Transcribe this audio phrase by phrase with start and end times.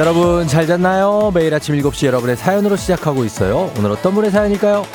[0.00, 1.30] 여러분 잘 잤나요?
[1.34, 3.70] 매일 아침 7시 여러분의 사연으로 시작하고 있어요.
[3.76, 4.86] 오늘 어떤 분의 사연일까요?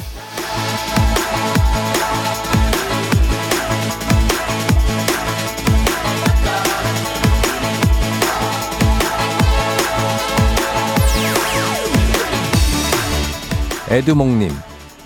[13.89, 14.51] 에드몽님,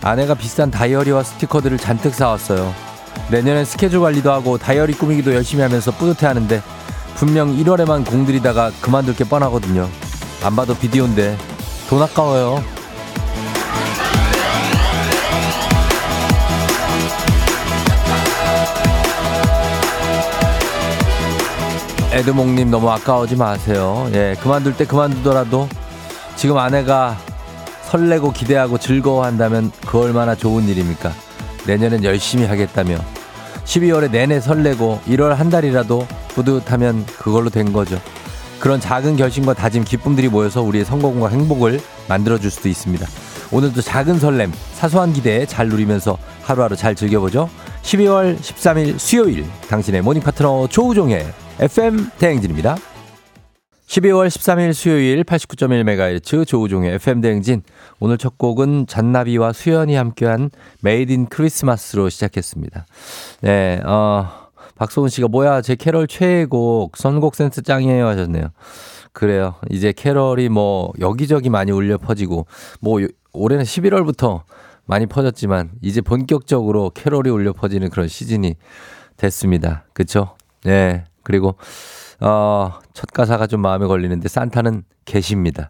[0.01, 2.73] 아내가 비싼 다이어리와 스티커들을 잔뜩 사왔어요.
[3.31, 6.61] 내년엔 스케줄 관리도 하고 다이어리 꾸미기도 열심히 하면서 뿌듯해 하는데
[7.19, 9.89] 분명 1월에만 공들이다가 그만둘 게 뻔하거든요.
[10.41, 11.37] 안 봐도 비디오인데
[11.89, 12.63] 돈 아까워요.
[22.13, 24.09] 에드몽님 너무 아까워지 마세요.
[24.13, 25.67] 예, 그만둘 때 그만두더라도
[26.37, 27.17] 지금 아내가
[27.83, 31.11] 설레고 기대하고 즐거워한다면 그 얼마나 좋은 일입니까?
[31.67, 32.97] 내년엔 열심히 하겠다며
[33.69, 38.01] 12월에 내내 설레고 1월 한 달이라도 뿌듯하면 그걸로 된 거죠.
[38.59, 43.05] 그런 작은 결심과 다짐, 기쁨들이 모여서 우리의 성공과 행복을 만들어줄 수도 있습니다.
[43.51, 47.47] 오늘도 작은 설렘, 사소한 기대에 잘 누리면서 하루하루 잘 즐겨보죠.
[47.83, 51.27] 12월 13일 수요일 당신의 모닝 파트너 조우종의
[51.59, 52.75] FM 대행진입니다.
[53.89, 57.63] 12월 13일 수요일 89.1MHz 조우종의 FM 대행진.
[57.99, 62.85] 오늘 첫 곡은 잔나비와 수현이 함께한 Made In Christmas로 시작했습니다.
[63.41, 64.27] 네, 어,
[64.75, 68.49] 박소은 씨가 뭐야, 제 캐럴 최애곡, 선곡 센스 짱이에요 하셨네요.
[69.11, 69.55] 그래요.
[69.71, 72.45] 이제 캐럴이 뭐 여기저기 많이 울려 퍼지고,
[72.81, 73.01] 뭐
[73.33, 74.43] 올해는 11월부터
[74.85, 78.55] 많이 퍼졌지만, 이제 본격적으로 캐럴이 울려 퍼지는 그런 시즌이
[79.17, 79.85] 됐습니다.
[79.93, 80.35] 그쵸?
[80.63, 81.05] 네.
[81.29, 81.55] 그리고
[82.21, 85.69] 어, 첫 가사가 좀 마음에 걸리는데 산타는 계십니다.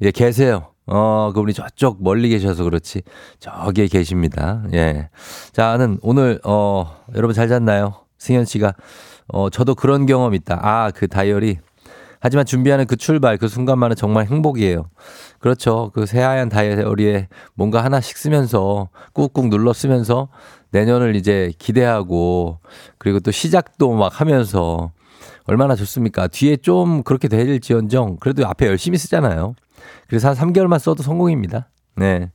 [0.00, 0.68] 예, 계세요.
[0.86, 3.02] 어, 그분이 저쪽 멀리 계셔서 그렇지.
[3.40, 4.62] 저기에 계십니다.
[4.72, 5.10] 예.
[5.52, 7.94] 자 는 오늘, 어, 여러분 잘 잤나요?
[8.18, 8.74] 승현 씨가,
[9.26, 10.60] 어, 저도 그런 경험 있다.
[10.62, 11.58] 아, 그 다이어리.
[12.22, 14.88] 하지만 준비하는 그 출발, 그 순간만은 정말 행복이에요.
[15.40, 15.90] 그렇죠.
[15.92, 20.28] 그 새하얀 다이어리에 뭔가 하나씩 쓰면서 꾹꾹 눌러 쓰면서
[20.70, 22.60] 내년을 이제 기대하고
[22.98, 24.92] 그리고 또 시작도 막 하면서
[25.46, 26.28] 얼마나 좋습니까?
[26.28, 29.56] 뒤에 좀 그렇게 될지언정 그래도 앞에 열심히 쓰잖아요.
[30.06, 31.70] 그래서 한 3개월만 써도 성공입니다.
[31.96, 32.30] 네.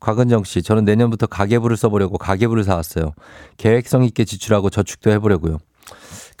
[0.00, 3.14] 곽은정 씨, 저는 내년부터 가계부를 써보려고 가계부를 사왔어요.
[3.56, 5.56] 계획성 있게 지출하고 저축도 해보려고요.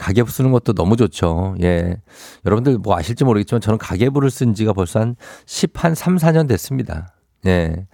[0.02, 1.54] 가계부 쓰는 것도 너무 좋죠.
[1.62, 1.96] 예.
[2.44, 7.14] 여러분들 뭐 아실지 모르겠지만 저는 가계부를 쓴 지가 벌써 한 10, 한 3, 4년 됐습니다.
[7.46, 7.86] 예.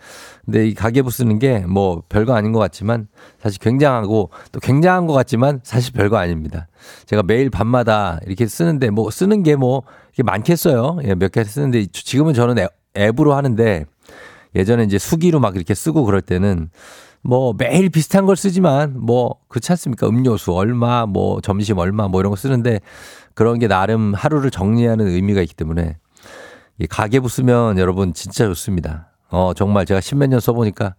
[0.44, 3.08] 근데 이 가계부 쓰는 게 뭐 별거 아닌 것 같지만
[3.40, 6.66] 사실 굉장하고 또 굉장한 것 같지만 사실 별거 아닙니다.
[7.06, 9.82] 제가 매일 밤마다 이렇게 쓰는데 뭐 쓰는 게 뭐
[10.12, 10.98] 이게 많겠어요.
[11.04, 12.66] 예, 몇 개 쓰는데 지금은 저는
[12.96, 13.84] 앱으로 하는데
[14.54, 16.70] 예전에 이제 수기로 막 이렇게 쓰고 그럴 때는
[17.22, 20.08] 뭐 매일 비슷한 걸 쓰지만 뭐 그렇지 않습니까?
[20.08, 22.80] 음료수 얼마 뭐 점심 얼마 뭐 이런 거 쓰는데
[23.34, 25.96] 그런 게 나름 하루를 정리하는 의미가 있기 때문에
[26.78, 29.10] 이 가계부 쓰면 여러분 진짜 좋습니다.
[29.30, 30.94] 어 정말 제가 십몇 년 써보니까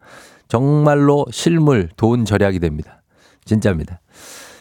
[0.47, 3.01] 정말로 실물 돈 절약이 됩니다.
[3.45, 4.01] 진짜입니다.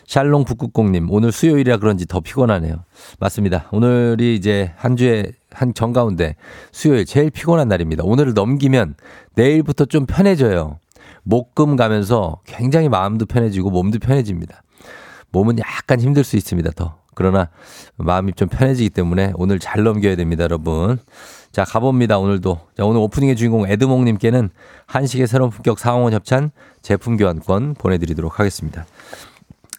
[0.07, 2.85] 샬롱 북극공님 오늘 수요일이라 그런지 더 피곤하네요.
[3.21, 3.69] 맞습니다.
[3.73, 6.37] 오늘이 이제 한 주에 한 정 가운데
[6.73, 8.05] 수요일 제일 피곤한 날입니다.
[8.05, 8.95] 오늘을 넘기면
[9.35, 10.79] 내일부터 좀 편해져요.
[11.29, 14.63] 목금 가면서 굉장히 마음도 편해지고 몸도 편해집니다.
[15.31, 16.97] 몸은 약간 힘들 수 있습니다, 더.
[17.15, 17.51] 그러나
[17.97, 20.99] 마음이 좀 편해지기 때문에 오늘 잘 넘겨야 됩니다, 여러분.
[21.53, 22.61] 자, 가봅니다, 오늘도.
[22.77, 24.49] 자, 오늘 오프닝의 주인공 에드몽님께는
[24.87, 26.51] 한식의 새로운 품격 상황원 협찬
[26.81, 28.87] 제품 교환권 보내드리도록 하겠습니다.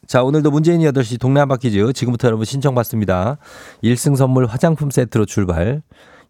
[0.05, 3.37] 자, 오늘도 문재인 8시 동네 한바 퀴즈 지금부터 여러분 신청받습니다.
[3.83, 5.81] 1승 선물 화장품 세트로 출발.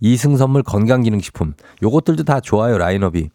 [0.02, 1.56] 2승 선물 건강기능식품.
[1.84, 3.30] 요것들도 다 좋아요, 라인업이.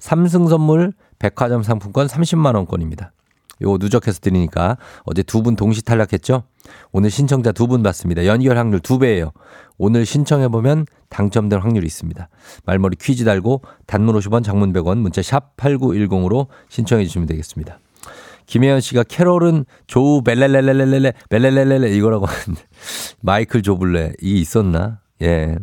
[0.00, 3.12] 3승 선물 백화점 상품권 30만 원권입니다.
[3.60, 6.44] 요거 누적해서 드리니까 어제 두 분 동시 탈락했죠?
[6.92, 8.24] 오늘 신청자 두 분 받습니다.
[8.26, 9.32] 연결 확률 두 배예요.
[9.78, 12.28] 오늘 신청해 보면 당첨될 확률이 있습니다.
[12.66, 17.78] 말머리 퀴즈 달고 단문 50원 장문 100원 문자 샵 8910으로 신청해 주시면 되겠습니다.
[18.46, 22.62] 김혜연 씨가 캐롤은 조우 벨레레레레레레 벨레레레레 이거라고 하는데
[23.20, 25.00] 마이클 조블레 이 있었나?
[25.22, 25.56] 예.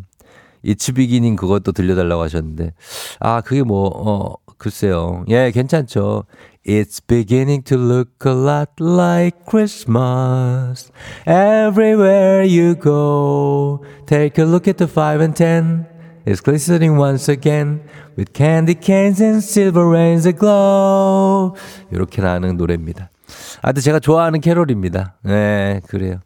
[0.64, 2.74] 이츠 비기닝 그것도 들려달라고 하셨는데
[3.20, 5.25] 아 그게 뭐 어 글쎄요.
[5.29, 6.25] 예, 괜찮죠.
[6.67, 10.93] It's beginning to look a lot like Christmas.
[11.27, 13.81] Everywhere you go.
[14.07, 15.87] Take a look at the 5 and 10.
[16.27, 17.81] It's glistening once again
[18.17, 21.55] with candy canes and silver rains aglow.
[21.91, 23.11] 이렇게 나는 노래입니다.
[23.63, 25.17] 아, 근데 제가 좋아하는 캐롤입니다.
[25.25, 26.21] 네, 그래요.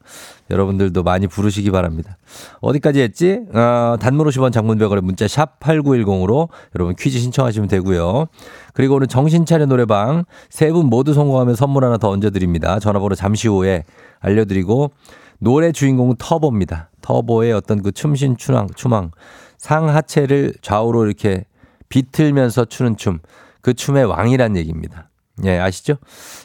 [0.49, 2.17] 여러분들도 많이 부르시기 바랍니다.
[2.61, 3.39] 어디까지 했지?
[3.53, 8.27] 어, 단문 50원 장문백원의 문자 샵 8910으로 여러분 퀴즈 신청하시면 되고요.
[8.73, 12.79] 그리고 오늘 정신차려 노래방 세 분 모두 성공하면 선물 하나 더 얹어드립니다.
[12.79, 13.83] 전화번호 잠시 후에
[14.19, 14.91] 알려드리고
[15.39, 16.89] 노래 주인공은 터보입니다.
[17.01, 19.11] 터보의 어떤 그 춤신 추망, 추망.
[19.57, 21.45] 상하체를 좌우로 이렇게
[21.89, 23.19] 비틀면서 추는 춤.
[23.61, 25.09] 그 춤의 왕이란 얘기입니다.
[25.45, 25.95] 예, 아시죠?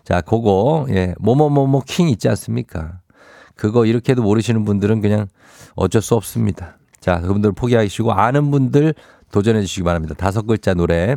[0.04, 3.00] 자, 그거, 예, 뭐뭐뭐뭐 킹 있지 않습니까?
[3.54, 5.26] 그거 이렇게도 모르시는 분들은 그냥
[5.74, 6.76] 어쩔 수 없습니다.
[7.00, 8.94] 자, 그분들 포기하시고 아는 분들
[9.30, 10.14] 도전해 주시기 바랍니다.
[10.16, 11.16] 다섯 글자 노래.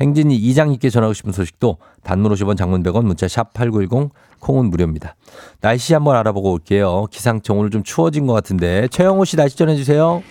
[0.00, 5.14] 행진이 이장님께 전하고 싶은 소식도 단문 50원 장문 100원 문자 샵 8910 콩은 무료입니다.
[5.60, 7.06] 날씨 한번 알아보고 올게요.
[7.10, 10.22] 기상청 오늘 좀 추워진 것 같은데 최영호 씨 날씨 전해 주세요.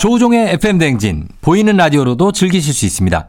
[0.00, 3.28] 조우종의 FM 대행진 보이는 라디오로도 즐기실 수 있습니다.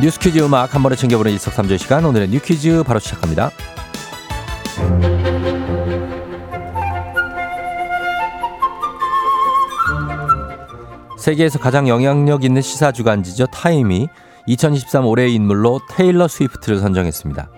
[0.00, 3.50] 뉴스 퀴즈 음악 한 번에 챙겨보는 일석삼조의 시간 오늘의 New Quiz 바로 시작합니다.
[11.18, 14.06] 세계에서 가장 영향력 있는 시사 주간지죠 타임이
[14.46, 17.50] 2023 올해의 인물로 테일러 스위프트를 선정했습니다.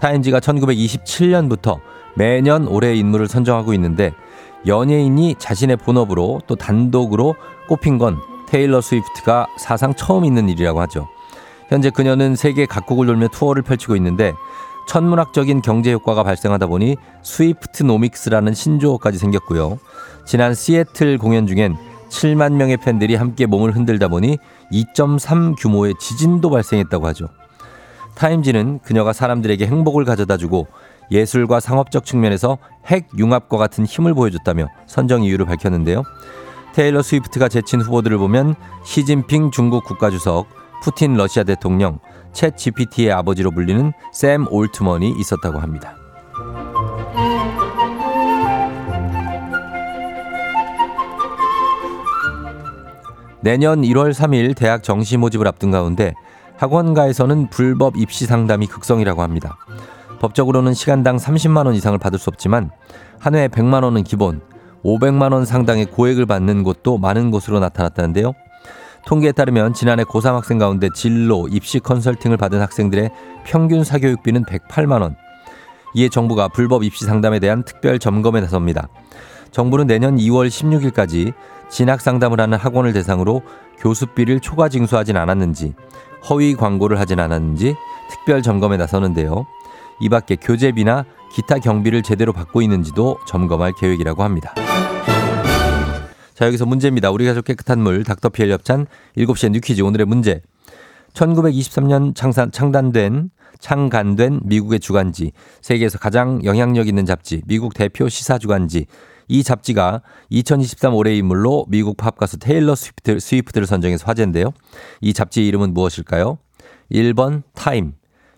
[0.00, 1.78] 타임지가 1927년부터
[2.16, 4.12] 매년 올해의 인물을 선정하고 있는데
[4.66, 7.36] 연예인이 자신의 본업으로 또 단독으로
[7.68, 11.08] 꼽힌 건 테일러 스위프트가 사상 처음 있는 일이라고 하죠.
[11.68, 14.34] 현재 그녀는 세계 각국을 돌며 투어를 펼치고 있는데
[14.88, 19.78] 천문학적인 경제 효과가 발생하다 보니 스위프트노믹스라는 신조어까지 생겼고요.
[20.24, 21.76] 지난 시애틀 공연 중엔
[22.08, 24.38] 7만 명의 팬들이 함께 몸을 흔들다 보니
[24.72, 27.28] 2.3 규모의 지진도 발생했다고 하죠.
[28.14, 30.66] 타임지는 그녀가 사람들에게 행복을 가져다 주고
[31.10, 36.02] 예술과 상업적 측면에서 핵 융합과 같은 힘을 보여줬다며 선정 이유를 밝혔는데요.
[36.74, 38.54] 테일러 스위프트가 제친 후보들을 보면
[38.84, 40.46] 시진핑 중국 국가주석,
[40.82, 41.98] 푸틴 러시아 대통령,
[42.32, 45.94] 챗 GPT의 아버지로 불리는 샘 올트먼이 있었다고 합니다.
[53.40, 56.14] 내년 1월 3일 대학 정시 모집을 앞둔 가운데
[56.56, 59.56] 학원가에서는 불법 입시 상담이 극성이라고 합니다.
[60.20, 62.70] 법적으로는 시간당 30만 원 이상을 받을 수 없지만
[63.20, 64.40] 한 해 100만 원은 기본,
[64.84, 68.32] 500만 원 상당의 고액을 받는 곳도 많은 곳으로 나타났다는데요.
[69.06, 73.10] 통계에 따르면 지난해 고3 학생 가운데 진로, 입시 컨설팅을 받은 학생들의
[73.44, 75.16] 평균 사교육비는 108만 원.
[75.94, 78.88] 이에 정부가 불법 입시 상담에 대한 특별 점검에 나섭니다.
[79.50, 81.32] 정부는 내년 2월 16일까지
[81.70, 83.42] 진학 상담을 하는 학원을 대상으로
[83.78, 85.74] 교수비를 초과 징수하진 않았는지,
[86.28, 87.74] 허위 광고를 하진 않았는지
[88.10, 89.46] 특별 점검에 나서는데요.
[90.00, 94.54] 이 밖에 교재비나 기타 경비를 제대로 받고 있는지도 점검할 계획이라고 합니다.
[96.38, 97.10] 자, 여기서 문제입니다.
[97.10, 98.86] 우리 가족 깨끗한 물, 닥터피엘 협찬
[99.16, 100.40] 7시에 뉴퀴즈 오늘의 문제.
[101.12, 108.86] 1923년 창산, 창단된, 창간된 미국의 주간지, 세계에서 가장 영향력 있는 잡지, 미국 대표 시사 주간지,
[109.26, 114.52] 이 잡지가 2023 올해 인물로 미국 팝 가수 테일러 스위프트, 스위프트를 선정해서 화제인데요.
[115.00, 116.38] 이 잡지 이름은 무엇일까요?
[116.92, 117.94] 1번 타임,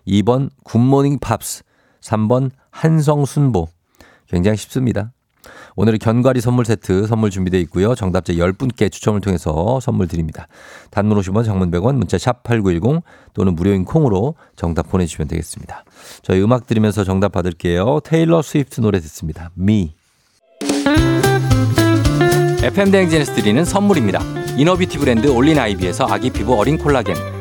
[0.07, 1.61] 2번 굿모닝 팝스,
[2.01, 3.67] 3번 한성순보.
[4.27, 5.11] 굉장히 쉽습니다.
[5.75, 7.95] 오늘은 견과류 선물 세트 선물 준비되어 있고요.
[7.95, 10.47] 정답자 10분께 추첨을 통해서 선물 드립니다.
[10.89, 15.83] 단문 50원, 장문 100원, 문자 샵 8910 또는 무료인 콩으로 정답 보내주시면 되겠습니다.
[16.21, 18.01] 저희 음악 들으면서 정답 받을게요.
[18.03, 19.51] 테일러 스위프트 노래 듣습니다.
[19.53, 19.93] 미.
[22.63, 24.21] FM 대행진에서 드리는 선물입니다.
[24.57, 27.40] 이너비티 브랜드 올린 아이비에서 아기 피부 어린 콜라겐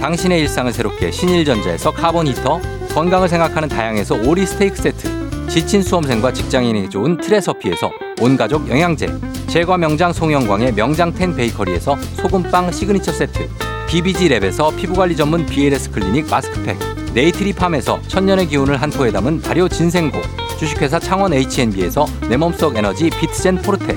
[0.00, 2.60] 당신의 일상을 새롭게 신일전자에서 카본 히터
[2.94, 9.08] 건강을 생각하는 다양에서 오리 스테이크 세트 지친 수험생과 직장인에게 좋은 트레서피에서 온가족 영양제
[9.48, 13.48] 제과 명장 송영광의 명장텐 베이커리에서 소금빵 시그니처 세트
[13.88, 16.76] BBG 랩에서 피부관리 전문 BLS 클리닉 마스크팩
[17.14, 20.18] 네이트리 팜에서 천년의 기운을 한 포에 담은 발효 진생고
[20.58, 23.96] 주식회사 창원 H&B에서 내 몸속 에너지 비트젠 포르테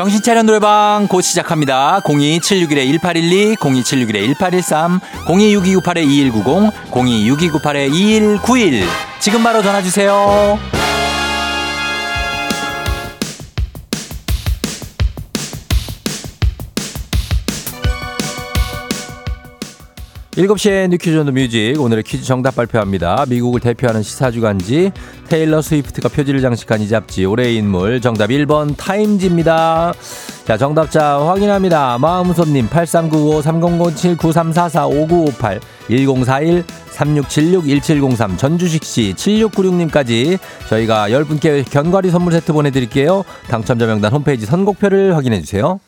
[0.00, 2.00] 정신차려 노래방 곧 시작합니다.
[2.04, 8.82] 02761-1812, 02761-1813, 026298-2190, 026298-2191.
[9.18, 10.79] 지금 바로 전화주세요.
[20.30, 23.24] 7시에 유퀴즈 on the music 오늘의 퀴즈 정답 발표합니다.
[23.28, 24.92] 미국을 대표하는 시사주간지
[25.28, 29.92] 테일러 스위프트가 표지를 장식한 이 잡지 올해의 인물 정답 1번 타임지입니다.
[30.44, 31.98] 자 정답자 확인합니다.
[31.98, 36.62] 마음손님 8395-3007-9344-5958 1041
[37.00, 43.24] 3676-1703 전주식씨 7696님까지 저희가 10분께 견과류 선물 세트 보내드릴게요.
[43.48, 45.80] 당첨자 명단 홈페이지 선곡표를 확인해주세요.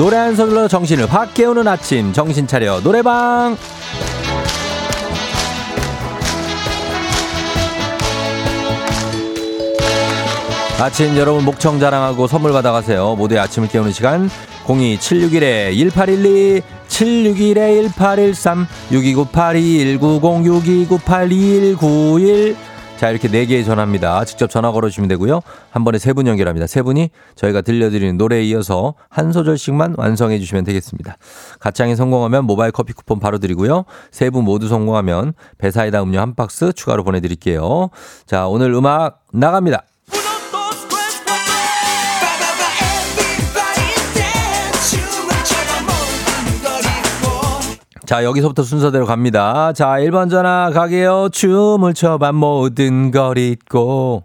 [0.00, 2.14] 노래 한 소절로 정신을 확 깨우는 아침.
[2.14, 2.80] 정신 차려.
[2.80, 3.54] 노래방.
[10.80, 13.14] 아침 여러분 목청 자랑하고 선물 받아가세요.
[13.16, 14.30] 모두의 아침을 깨우는 시간.
[14.64, 20.88] 02761-1812 761-1813 6298-2190
[21.76, 22.69] 6298-2191
[23.00, 24.26] 자, 이렇게 네 개의 전화입니다.
[24.26, 25.40] 직접 전화 걸어주시면 되고요.
[25.70, 26.66] 한 번에 세분 연결합니다.
[26.66, 31.16] 세 분이 저희가 들려드리는 노래에 이어서 한 소절씩만 완성해 주시면 되겠습니다.
[31.60, 33.86] 가창에 성공하면 모바일 커피 쿠폰 바로 드리고요.
[34.10, 37.88] 세분 모두 성공하면 배사이다 음료 한 박스 추가로 보내드릴게요.
[38.26, 39.84] 자, 오늘 음악 나갑니다.
[48.10, 49.72] 자, 여기서부터 순서대로 갑니다.
[49.72, 51.28] 자, 1번 전화 가게요.
[51.30, 54.24] 춤을 춰봐 모든 걸 잊고.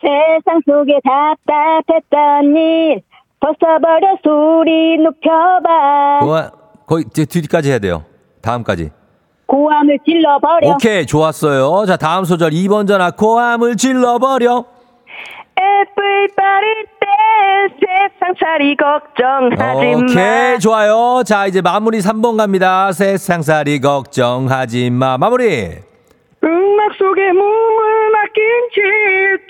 [0.00, 3.00] 세상 속에 답답했던 일
[3.38, 6.18] 벗어버려 소리 높여봐.
[6.22, 6.50] 고아,
[6.88, 8.04] 거의 뒤까지 해야 돼요.
[8.42, 8.90] 다음까지.
[9.46, 10.68] 고함을 질러버려.
[10.70, 11.86] 오케이, 좋았어요.
[11.86, 14.64] 자, 다음 소절 2번 전화 고함을 질러버려.
[15.56, 16.97] Everybody dance
[17.80, 19.96] 세상 살이 걱정하지 마.
[19.96, 21.22] 오케이 좋아요.
[21.24, 22.92] 자 이제 마무리 3번 갑니다.
[22.92, 25.16] 세상 살이 걱정하지 마.
[25.18, 25.70] 마무리.
[26.44, 28.42] 음악 속에 몸을 맡긴
[28.74, 28.80] 채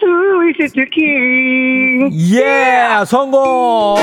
[0.00, 2.11] 트위스트 킹.
[2.37, 3.97] 예 성공.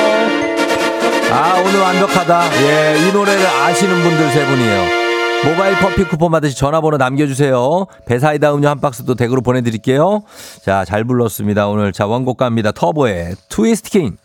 [1.31, 2.41] 아 오늘 완벽하다.
[2.61, 5.04] 예 이 노래를 아시는 분들 세 분이에요.
[5.45, 7.85] 모바일 커피 쿠폰 받으시 전화번호 남겨주세요.
[8.07, 10.23] 배사이다 음료 한 박스도 댁으로 보내드릴게요.
[10.63, 11.67] 자, 잘 불렀습니다.
[11.67, 12.71] 오늘 자, 원곡 갑니다.
[12.71, 14.17] 터보의 트위스트 킹.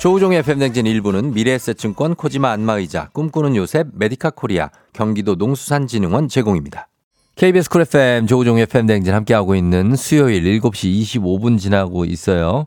[0.00, 6.88] 조우종의 FM 대행진 일부는 미래에셋증권 코지마 안마의자 꿈꾸는 요셉 메디카 코리아 경기도 농수산진흥원 제공입니다.
[7.36, 12.66] KBS 쿨 FM 조우종의 FM 대행진 함께하고 있는 수요일 7시 25분 지나고 있어요.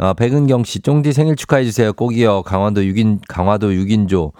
[0.00, 1.92] 어, 백은경 씨, 쫑디 생일 축하해주세요.
[1.92, 2.42] 꼭이요.
[2.42, 4.32] 강화도 6인, 강화도 6인조.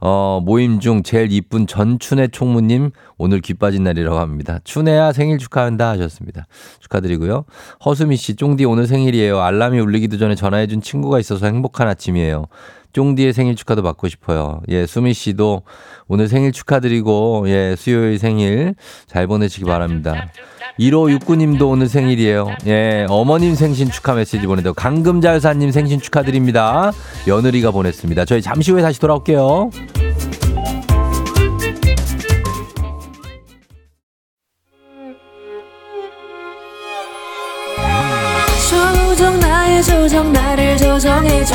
[0.00, 4.58] 어, 모임 중 제일 이쁜 전춘혜 총무님 오늘 귀 빠진 날이라고 합니다.
[4.64, 6.46] 춘혜야 생일 축하한다 하셨습니다.
[6.80, 7.44] 축하드리고요.
[7.84, 9.40] 허수미 씨, 쫑디 오늘 생일이에요.
[9.40, 12.46] 알람이 울리기도 전에 전화해준 친구가 있어서 행복한 아침이에요.
[12.94, 14.62] 쫑디의 생일 축하도 받고 싶어요.
[14.68, 15.62] 예, 수미 씨도
[16.08, 18.74] 오늘 생일 축하드리고, 예, 수요일 생일
[19.06, 20.28] 잘 보내시기 바랍니다.
[20.78, 22.48] 1569님도 오늘 생일이에요.
[22.66, 26.92] 예, 어머님 생신 축하 메시지 보내도 강금자여사님 생신 축하드립니다.
[27.26, 28.24] 며느리가 보냈습니다.
[28.24, 29.70] 저희 잠시 후에 다시 돌아올게요.
[39.84, 41.54] 조정 나를 조정해줘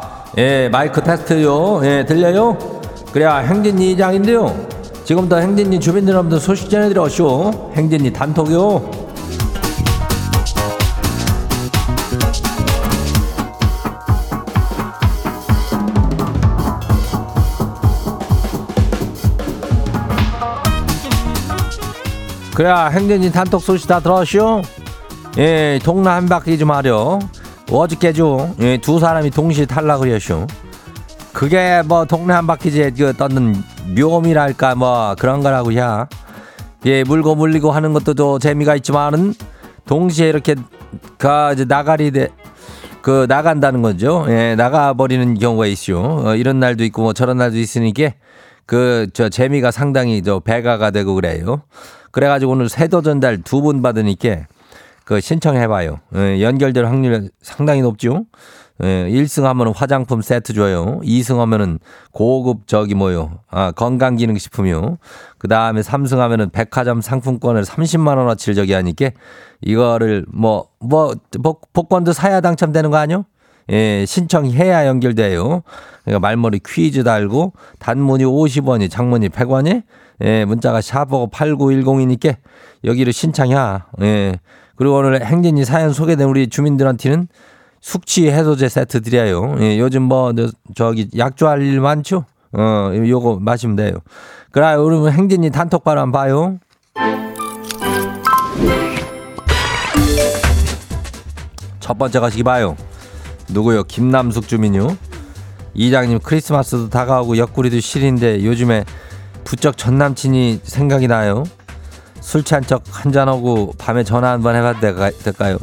[0.37, 1.81] 예, 마이크 테스트요.
[1.83, 2.57] 예, 들려요?
[3.11, 4.55] 그래야 행진이 이장인데요.
[5.03, 7.71] 지금부터 행진이 주민들 여러분들 소식 전해드려쇼.
[7.75, 9.01] 행진이 단톡요.
[22.55, 24.61] 그래야 행진이 단톡 소식 다 들었쇼?
[25.39, 27.19] 예, 동네 한 바퀴 좀 하려.
[27.71, 28.55] 어저께죠.
[28.59, 30.47] 예, 두 사람이 동시에 탈락을 했쇼.
[31.33, 33.55] 그게 뭐 동네 한 바퀴제 그 떴는
[33.97, 36.07] 묘미랄까 뭐 그런 거라고 야.
[36.85, 39.33] 예, 물고 물리고 하는 것도 또 재미가 있지만은
[39.85, 40.55] 동시에 이렇게
[41.17, 42.11] 가 이제 나가리
[43.01, 44.25] 그 나간다는 거죠.
[44.29, 46.21] 예, 나가 버리는 경우가 있죠.
[46.25, 48.11] 어, 이런 날도 있고 뭐 저런 날도 있으니까
[48.65, 51.61] 그 저 재미가 상당히 저 배가가 되고 그래요.
[52.11, 54.47] 그래가지고 오늘 세도 전달 두 분 받으니까
[55.05, 55.99] 그 신청해봐요.
[56.15, 58.25] 예, 연결될 확률 상당히 높죠.
[58.83, 60.99] 예, 1승 하면은 화장품 세트 줘요.
[61.03, 61.79] 2승 하면은
[62.11, 63.39] 고급 저기 뭐요.
[63.49, 64.97] 아, 건강기능식품이요.
[65.37, 69.11] 그 다음에 3승 하면은 백화점 상품권을 30만원어치를 저기 하니까
[69.61, 73.25] 이거를 뭐, 뭐, 복, 복권도 사야 당첨되는 거 아니요?
[73.69, 75.61] 예, 신청해야 연결돼요.
[76.03, 79.83] 그러니까 말머리 퀴즈 달고 단문이 50원이 장문이 100원이
[80.23, 82.35] 예, 문자가 샤버고 8910이니까
[82.83, 83.55] 여기를 신청해.
[84.01, 84.39] 예.
[84.81, 87.27] 그리고 오늘 행진이 사연 소개된 우리 주민들한테는
[87.81, 89.55] 숙취 해소제 세트 드려요.
[89.59, 90.33] 예, 요즘 뭐
[90.73, 92.25] 저기 약조할 일 많죠?
[92.51, 93.91] 어, 요거 마시면 돼요.
[94.49, 96.57] 그래, 여러분 행진이 단톡방 한번 봐요.
[101.79, 102.75] 첫 번째 가시기 봐요.
[103.49, 103.83] 누구요?
[103.83, 104.97] 김남숙 주민요.
[105.75, 108.85] 이장님 크리스마스도 다가오고 옆구리도 시린데 요즘에
[109.43, 111.43] 부쩍 전 남친이 생각이 나요.
[112.21, 114.79] 술 취한 척 한잔하고 밤에 전화 한 번 해봐도
[115.23, 115.57] 될까요?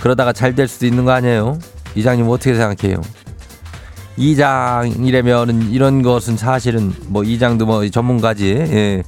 [0.00, 1.58] 그러다가 잘 될 수도 있는 거 아니에요?
[1.94, 3.00] 이장님 어떻게 생각해요?
[4.16, 8.46] 이장이라면 이런 것은 사실은 뭐 이장도 뭐 전문가지.
[8.48, 9.02] 예.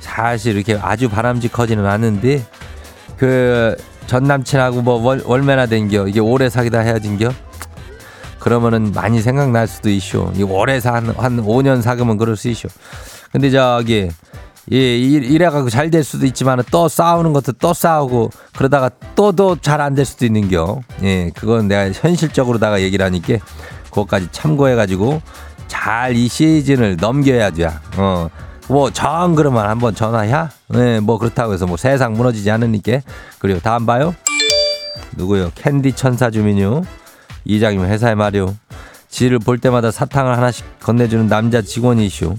[0.00, 2.44] 사실 이렇게 아주 바람직하지는 않은데
[3.16, 7.28] 그 전 남친하고 뭐 월, 월매나 된겨 이게 오래 사귀다 헤어진겨
[8.38, 10.30] 그러면은 많이 생각날 수도 있쇼.
[10.36, 12.68] 이 오래 산, 한 5년 사귀면 그럴 수 있쇼.
[13.32, 14.08] 근데 저기
[14.72, 20.04] 예, 이래가지고 잘 될 수도 있지만 또 싸우는 것도 또 싸우고 그러다가 또도 잘안 될
[20.04, 20.80] 수도 있는겨.
[21.04, 23.36] 예, 그건 내가 현실적으로다가 얘기를 하니까
[23.84, 25.22] 그것까지 참고해가지고
[25.68, 27.70] 잘 이 시즌을 넘겨야죠.
[27.96, 28.28] 어.
[28.68, 30.50] 뭐, 정 그러면 한번 전화야?
[30.74, 32.98] 예, 뭐 그렇다고 해서 뭐 세상 무너지지 않으니까.
[33.38, 34.12] 그리고 다음 봐요.
[35.16, 35.52] 누구요?
[35.54, 36.82] 캔디 천사 주민요.
[37.44, 38.56] 이장님 회사에 말이요.
[39.08, 42.34] 지를 볼 때마다 사탕을 하나씩 건네주는 남자 직원이시오.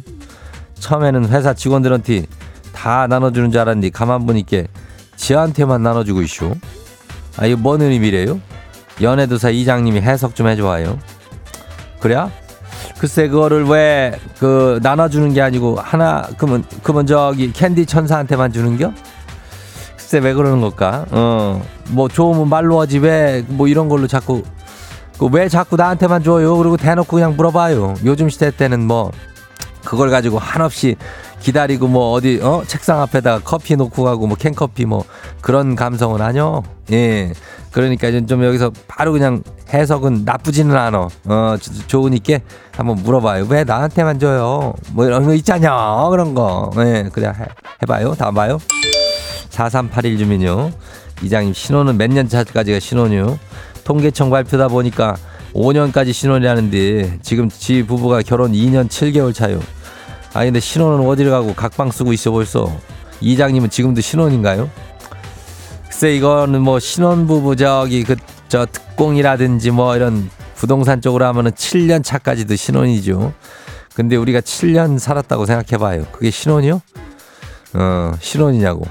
[0.80, 2.26] 처음에는 회사 직원들한테
[2.74, 4.64] 다 나눠주는 줄 알았는데 가만 보니까
[5.16, 6.56] 지한테만 나눠주고 있쇼.
[7.38, 8.40] 아 이거 뭔 의미래요?
[9.02, 10.98] 연애도사 이장님이 해석 좀 해줘봐요.
[12.00, 12.18] 그래?
[13.00, 18.92] 글쎄 그거를 왜 그 나눠주는 게 아니고 하나 그러면 그러면 저기 캔디 천사한테만 주는겨?
[19.98, 21.06] 글쎄 왜 그러는 걸까?
[21.12, 24.44] 어 뭐 좋으면 말로 하지 왜 뭐 이런 걸로 자꾸
[25.18, 26.56] 그 왜 자꾸 나한테만 줘요?
[26.58, 27.96] 그리고 대놓고 그냥 물어봐요.
[28.06, 29.12] 요즘 시대 때는 뭐
[29.88, 30.98] 그걸 가지고 한없이
[31.40, 35.06] 기다리고 뭐 어디 어 책상 앞에다가 커피 놓고 가고 뭐 캔커피 뭐
[35.40, 36.64] 그런 감성은 아니요.
[36.92, 37.32] 예.
[37.72, 41.08] 그러니까 좀 여기서 바로 그냥 해석은 나쁘지는 않어.
[41.26, 41.56] 어
[41.88, 42.40] 좋으니까
[42.76, 43.46] 한번 물어봐요.
[43.48, 44.74] 왜 나한테만 줘요?
[44.92, 45.72] 뭐 이런 거 있잖냐
[46.10, 46.70] 그런 거.
[46.80, 47.10] 예.
[47.14, 47.46] 그래 해,
[47.84, 48.14] 해봐요.
[48.16, 48.58] 다음 봐요.
[49.50, 50.70] 4381 주민요.
[51.22, 53.40] 이장님 신혼은 몇 년 차까지가 신혼이요?
[53.86, 55.16] 통계청 발표다 보니까
[55.54, 59.62] 5년까지 신혼이라는데 지금 지 부부가 결혼 2년 7개월 차요.
[60.38, 62.72] 아 근데 신혼은 어디를 가고 각방 쓰고 있어 벌써.
[63.22, 64.70] 이장님은 지금도 신혼인가요?
[65.86, 68.16] 글쎄 이거는 뭐 신혼부부 저기 그
[68.50, 73.34] 저 특공이라든지 뭐 이런 부동산 쪽으로 하면은 7년 차까지도 신혼이죠.
[73.94, 76.06] 근데 우리가 7년 살았다고 생각해봐요.
[76.12, 76.82] 그게 신혼이요?
[77.74, 78.86] 어 신혼이냐고.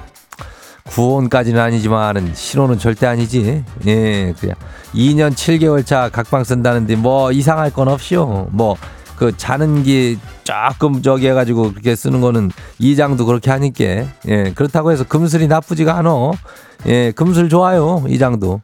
[0.84, 3.64] 구혼까지는 아니지만은 신혼은 절대 아니지.
[3.86, 4.56] 예, 그냥
[4.94, 8.48] 2년 7개월 차 각방 쓴다는데 뭐 이상할 건 없이요.
[8.50, 8.76] 뭐
[9.16, 13.84] 그 자는 게 조금 저기 해가지고 그렇게 쓰는 거는 이장도 그렇게 하니까
[14.28, 16.32] 예 그렇다고 해서 금술이 나쁘지가 않어.
[16.86, 18.60] 예 금술 좋아요 이장도.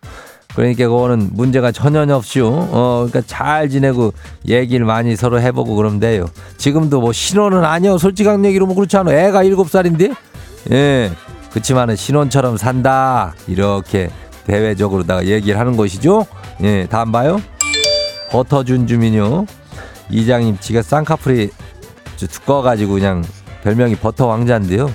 [0.54, 2.46] 그러니까 그거는 문제가 전혀 없이요.
[2.46, 4.12] 어, 그러니까 잘 지내고
[4.46, 6.26] 얘기를 많이 서로 해보고 그러면 돼요.
[6.58, 7.98] 지금도 뭐 신혼은 아니요.
[7.98, 9.12] 솔직한 얘기로 뭐 그렇지 않아.
[9.12, 10.12] 애가 일곱 살인데.
[10.70, 11.10] 예.
[11.52, 13.34] 그치만은 신혼처럼 산다.
[13.46, 14.10] 이렇게
[14.46, 16.26] 대외적으로다가 얘기를 하는 것이죠.
[16.62, 16.86] 예.
[16.90, 17.40] 다음 봐요.
[18.30, 19.46] 버터준 주민요.
[20.12, 21.50] 이장님 지가 쌍꺼풀이
[22.16, 23.24] 두꺼워가지고 그냥
[23.64, 24.90] 별명이 버터 왕자인데요.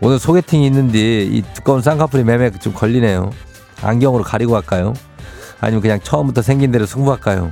[0.00, 3.30] 오늘 소개팅이 있는데 이 두꺼운 쌍꺼풀이 매매 좀 걸리네요.
[3.82, 4.92] 안경으로 가리고 갈까요?
[5.60, 7.50] 아니면 그냥 처음부터 생긴 대로 승부할까요?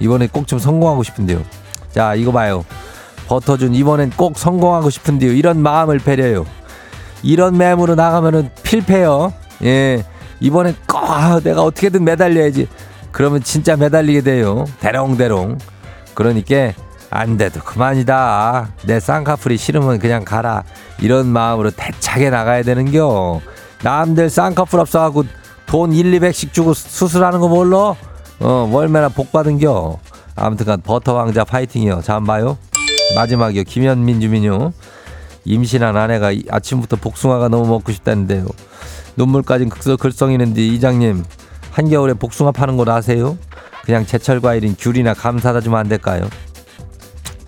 [0.00, 1.42] 이번에 꼭 좀 성공하고 싶은데요.
[1.90, 2.64] 자, 이거 봐요.
[3.28, 5.32] 버터준 이번엔 꼭 성공하고 싶은데요.
[5.32, 6.46] 이런 마음을 배려요.
[7.22, 9.32] 이런 매물로 나가면은 필패요.
[9.64, 10.04] 예.
[10.40, 12.68] 이번엔 꼭 아, 내가 어떻게든 매달려야지.
[13.12, 14.64] 그러면 진짜 매달리게 돼요.
[14.80, 15.58] 대롱대롱.
[16.14, 16.72] 그러니까
[17.10, 18.70] 안 돼도 그만이다.
[18.86, 20.64] 내 쌍꺼풀이 싫으면 그냥 가라.
[21.00, 23.40] 이런 마음으로 대차게 나가야 되는겨.
[23.82, 25.24] 남들 쌍꺼풀 없어갖고
[25.66, 27.94] 돈 1, 200씩 주고 수술하는 거 몰라?
[28.40, 29.98] 어, 월매나 복 받은겨.
[30.36, 32.00] 아무튼간 버터 왕자 파이팅이요.
[32.02, 32.58] 자, 한번 봐요.
[33.14, 33.64] 마지막이요.
[33.64, 34.72] 김현민 주민요.
[35.44, 38.46] 임신한 아내가 이- 아침부터 복숭아가 너무 먹고 싶다는데요.
[39.16, 41.24] 눈물까지 극서 글썽이는데 이장님
[41.72, 43.36] 한겨울에 복숭아 파는 곳 아세요?
[43.84, 46.28] 그냥 제철 과일인 귤이나 감 사다 주면 안 될까요?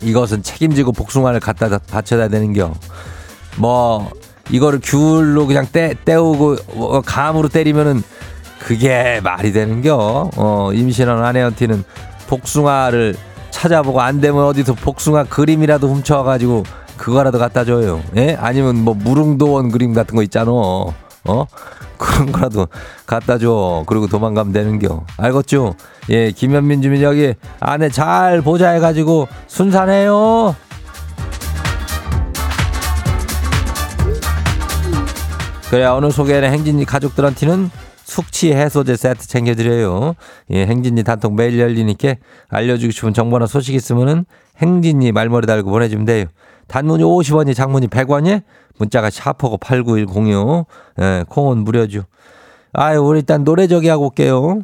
[0.00, 2.74] 이것은 책임지고 복숭아를 갖다 바쳐야 되는겨.
[3.56, 4.10] 뭐
[4.50, 8.02] 이거를 귤로 그냥 떼 떼우고 어, 감으로 때리면은
[8.58, 10.30] 그게 말이 되는겨.
[10.36, 11.84] 어 임신한 아내한테는
[12.26, 13.14] 복숭아를
[13.50, 16.64] 찾아보고 안 되면 어디서 복숭아 그림이라도 훔쳐와가지고
[16.96, 18.02] 그거라도 갖다 줘요.
[18.16, 18.36] 예?
[18.38, 20.50] 아니면 뭐 무릉도원 그림 같은 거 있잖아.
[20.50, 21.46] 어?
[21.98, 22.68] 그런 거라도
[23.06, 23.84] 갖다 줘.
[23.86, 25.04] 그리고 도망가면 되는겨.
[25.16, 25.74] 알겠죠?
[26.10, 30.56] 예, 김현민 주민 여기 안에 잘 보자 해가지고 순산해요.
[35.70, 37.70] 그래 오늘 소개하는 행진이 가족들한테는
[38.04, 40.14] 숙취 해소제 세트 챙겨드려요.
[40.50, 42.14] 예, 행진이 단통 매일 열리니까
[42.48, 44.24] 알려주고 싶은 정보나 소식 있으면은
[44.58, 46.26] 행진이 말머리 달고 보내주면 돼요.
[46.68, 48.42] 단문이 50원이 장문이 100원이
[48.78, 50.66] 문자가 샤퍼고 89106
[51.00, 52.04] 예, 콩은 무료죠.
[52.72, 54.62] 아유 우리 일단 노래 저기 하고 올게요.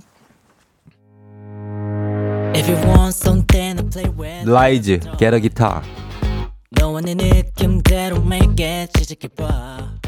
[2.55, 5.11] If you want something to play with 라이즈 it
[8.99, 10.01] 시작해봐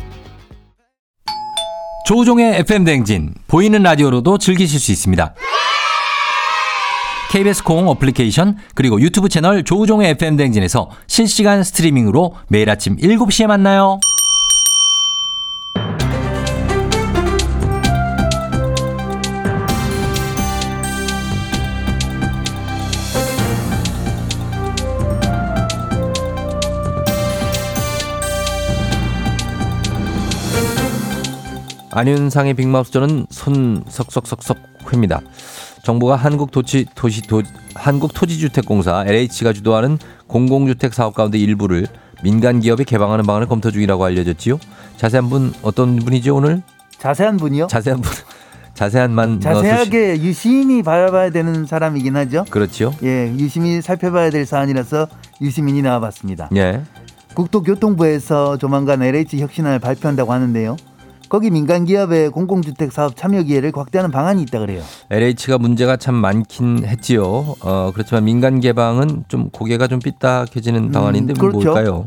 [2.05, 5.35] 조우종의 FM 댕진 보이는 라디오로도 즐기실 수 있습니다.
[7.33, 13.99] KBS 콩 어플리케이션 그리고 유튜브 채널 조우종의 FM 댕진에서 실시간 스트리밍으로 매일 아침 7시에 만나요.
[31.93, 35.21] 안윤상의 빅마우스전은 손 석석석석 회입니다.
[35.83, 37.43] 정부가 한국도시 도시 도
[37.75, 41.87] 한국토지주택공사 LH가 주도하는 공공주택 사업 가운데 일부를
[42.23, 44.59] 민간 기업이 개방하는 방안을 검토 중이라고 알려졌지요.
[44.97, 46.63] 자세한 분 어떤 분이죠 오늘?
[46.99, 47.67] 자세한 분이요?
[47.67, 48.13] 자세한 분
[48.75, 52.45] 자세한만 자세하게 유심히 바라봐야 되는 사람이긴 하죠.
[52.49, 52.95] 그렇지요.
[53.03, 55.09] 예, 유심히 살펴봐야 될 사안이라서
[55.41, 56.49] 유시민이 나와봤습니다.
[56.57, 56.83] 예.
[57.35, 60.77] 국토교통부에서 조만간 LH 혁신안을 발표한다고 하는데요.
[61.33, 64.83] 거기 민간 기업의 공공주택 사업 참여 기회를 확대하는 방안이 있다 그래요.
[65.09, 67.55] LH가 문제가 참 많긴 했지요.
[67.63, 71.73] 어, 그렇지만 민간 개방은 좀 고개가 좀 삐딱해지는 음, 방안인데 그렇죠.
[71.73, 72.05] 뭘까요?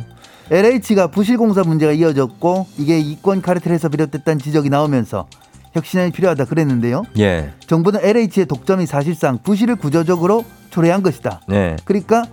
[0.51, 5.25] LH가 부실공사 문제가 이어졌고 이게 이권 카르텔에서 비롯됐다는 지적이 나오면서
[5.73, 7.01] 혁신안이 필요하다 그랬는데요.
[7.17, 7.51] 예.
[7.65, 11.41] 정부는 LH의 독점이 사실상 부실을 구조적으로 초래한 것이다.
[11.47, 11.77] 네.
[11.83, 12.25] 그러니까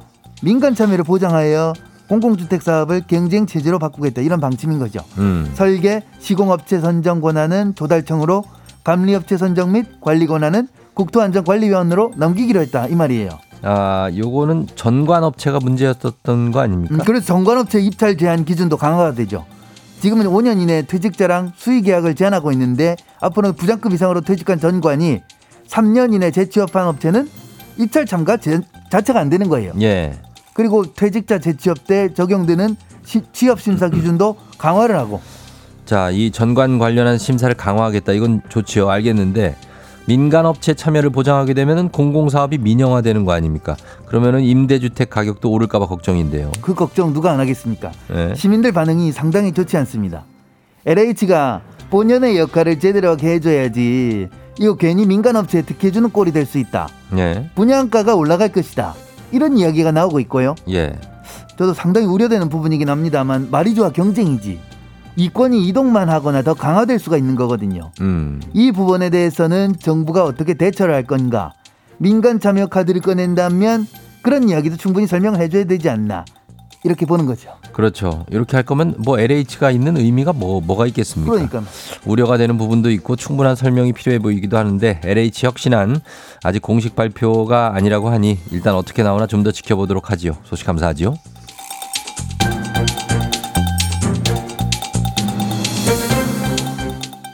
[0.43, 1.73] 민간 참여를 보장하여
[2.17, 5.01] 공공주택 사업을 경쟁 체제로 바꾸겠다 이런 방침인 거죠.
[5.17, 5.51] 음.
[5.55, 8.45] 설계, 시공업체 선정 권한은 조달청으로
[8.85, 13.31] 감리업체 선정 및 관리 권한은 국토안전관리위원으로 넘기기로 했다 이 말이에요.
[13.63, 16.97] 아, 요거는 전관 업체가 문제였었던 거 아닙니까?
[16.97, 19.47] 음, 그래서 정관업체 입찰 제한 기준도 강화가 되죠.
[20.01, 25.23] 지금은 5년 이내 퇴직자랑 수의 계약을 제한하고 있는데 앞으로는 부장급 이상으로 퇴직한 전관이
[25.67, 27.31] 3년 이내 재취업한 업체는
[27.79, 29.73] 입찰 참가 제- 자체가 안 되는 거예요.
[29.81, 30.13] 예.
[30.55, 35.21] 그리고 퇴직자 재취업 때 적용되는 시- 취업 심사 기준도 강화를 하고
[35.85, 38.13] 자, 이 전관 관련한 심사를 강화하겠다.
[38.13, 38.89] 이건 좋지요.
[38.89, 39.57] 알겠는데
[40.07, 43.77] 민간 업체 참여를 보장하게 되면은 공공 사업이 민영화되는 거 아닙니까?
[44.07, 46.51] 그러면은 임대주택 가격도 오를까 봐 걱정인데요.
[46.61, 47.93] 그 걱정 누가 안 하겠습니까?
[48.15, 48.35] 예.
[48.35, 50.25] 시민들 반응이 상당히 좋지 않습니다.
[50.87, 56.89] LH가 본연의 역할을 제대로 해줘야지 이거 괜히 민간업체에 특혜주는 꼴이 될 수 있다.
[57.19, 57.49] 예.
[57.55, 58.95] 분양가가 올라갈 것이다.
[59.33, 60.55] 이런 이야기가 나오고 있고요.
[60.71, 60.95] 예.
[61.57, 64.59] 저도 상당히 우려되는 부분이긴 합니다만 말이 좋아 경쟁이지.
[65.17, 67.91] 이권이 이동만 하거나 더 강화될 수가 있는 거거든요.
[68.01, 68.41] 음.
[68.53, 71.53] 이 부분에 대해서는 정부가 어떻게 대처를 할 건가?
[71.99, 73.87] 민간 참여 카드를 꺼낸다면
[74.23, 76.25] 그런 이야기도 충분히 설명을 해줘야 되지 않나?
[76.85, 77.51] 이렇게 보는 거죠.
[77.73, 78.27] 그렇죠.
[78.29, 81.33] 이렇게 할 거면 뭐 LH가 있는 의미가 뭐 뭐가 있겠습니까?
[81.33, 81.63] 그러니까
[82.05, 86.01] 우려가 되는 부분도 있고 충분한 설명이 필요해 보이기도 하는데 LH 혁신안
[86.43, 90.37] 아직 공식 발표가 아니라고 하니 일단 어떻게 나오나 좀 더 지켜보도록 하지요.
[90.45, 91.15] 소식 감사하지요.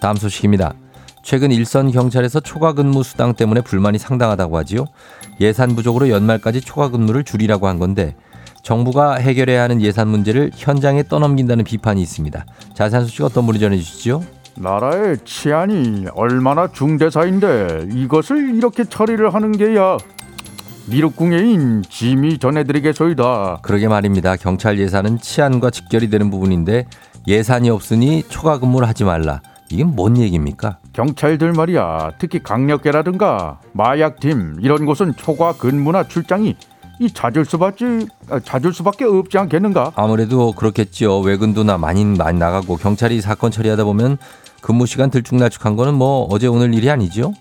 [0.00, 0.74] 다음 소식입니다.
[1.22, 4.86] 최근 일선 경찰에서 초과 근무 수당 때문에 불만이 상당하다고 하지요.
[5.40, 8.16] 예산 부족으로 연말까지 초과 근무를 줄이라고 한 건데
[8.62, 12.44] 정부가 해결해야 하는 예산 문제를 현장에 떠넘긴다는 비판이 있습니다.
[12.74, 14.22] 자세한 소식 어떤 분이 전해주시죠?
[14.56, 19.96] 나라의 치안이 얼마나 중대사인데 이것을 이렇게 처리를 하는 게야
[20.86, 23.58] 미륵궁예인 짐이 전해드리겠소이다.
[23.62, 24.36] 그러게 말입니다.
[24.36, 26.86] 경찰 예산은 치안과 직결이 되는 부분인데
[27.26, 29.40] 예산이 없으니 초과 근무를 하지 말라.
[29.70, 30.78] 이게 뭔 얘기입니까?
[30.94, 36.56] 경찰들 말이야 특히 강력계라든가 마약팀 이런 곳은 초과 근무나 출장이
[36.98, 39.92] 이 잦을 수밖에 아, 잦을 수밖에 없지 않겠는가?
[39.94, 41.20] 아무래도 그렇겠지요.
[41.20, 44.18] 외근도나 많이 많이 나가고 경찰이 사건 처리하다 보면
[44.60, 47.32] 근무 시간 들쭉날쭉한 거는 뭐 어제 오늘 일이 아니죠?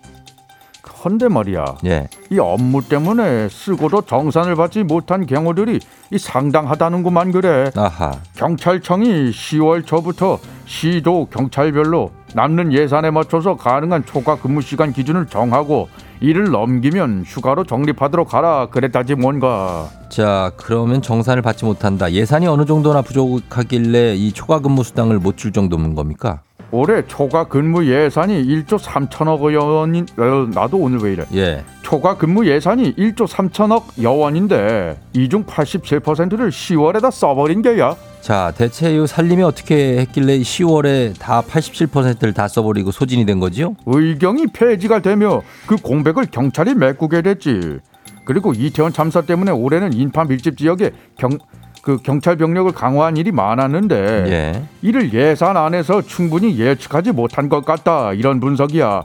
[1.03, 2.07] 헌데 말이야 예.
[2.31, 5.79] 이 업무 때문에 쓰고도 정산을 받지 못한 경우들이
[6.11, 7.71] 이 상당하다는구만 그래.
[7.75, 8.13] 아하.
[8.35, 16.51] 경찰청이 10월 초부터 시도 경찰별로 남는 예산에 맞춰서 가능한 초과 근무 시간 기준을 정하고 이를
[16.51, 22.11] 넘기면 휴가로 적립하도록 하라 그랬다지 뭔가 자, 그러면 정산을 받지 못한다.
[22.11, 26.41] 예산이 어느 정도나 부족하길래 이 초과 근무 수당을 못 줄 정도인 겁니까?
[26.71, 31.63] 올해 초과 근무 예산이 1조 3천억 원인 어, 나도 오늘 왜 이래 예.
[31.81, 37.95] 초과 근무 예산이 1조 3천억 여원인데 이 중 87%를 10월에다 써버린 게야
[38.27, 43.77] 자, 대체 이 살림이 어떻게 했길래 10월에 다 87%를 다 써버리고 소진이 된 거지요?
[43.85, 47.79] 의경이 폐지가 되며 그 공백을 경찰이 메꾸게 됐지.
[48.25, 51.37] 그리고 이태원 참사 때문에 올해는 인파 밀집 지역에 경,
[51.81, 53.95] 그 경찰 병력을 강화한 일이 많았는데
[54.27, 54.63] 예.
[54.81, 58.11] 이를 예산 안에서 충분히 예측하지 못한 것 같다.
[58.11, 59.03] 이런 분석이야.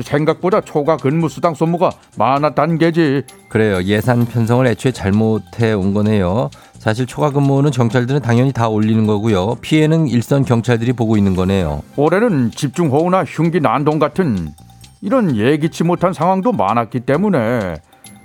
[0.00, 3.24] 생각보다 초과 근무 수당 소모가 많았다는 게지.
[3.50, 3.82] 그래요.
[3.82, 6.48] 예산 편성을 애초에 잘못해 온 거네요.
[6.82, 9.54] 사실 초과 근무는 경찰들은 당연히 다 올리는 거고요.
[9.60, 11.84] 피해는 일선 경찰들이 보고 있는 거네요.
[11.94, 14.52] 올해는 집중 호우나 흉기 난동 같은
[15.00, 17.76] 이런 예기치 못한 상황도 많았기 때문에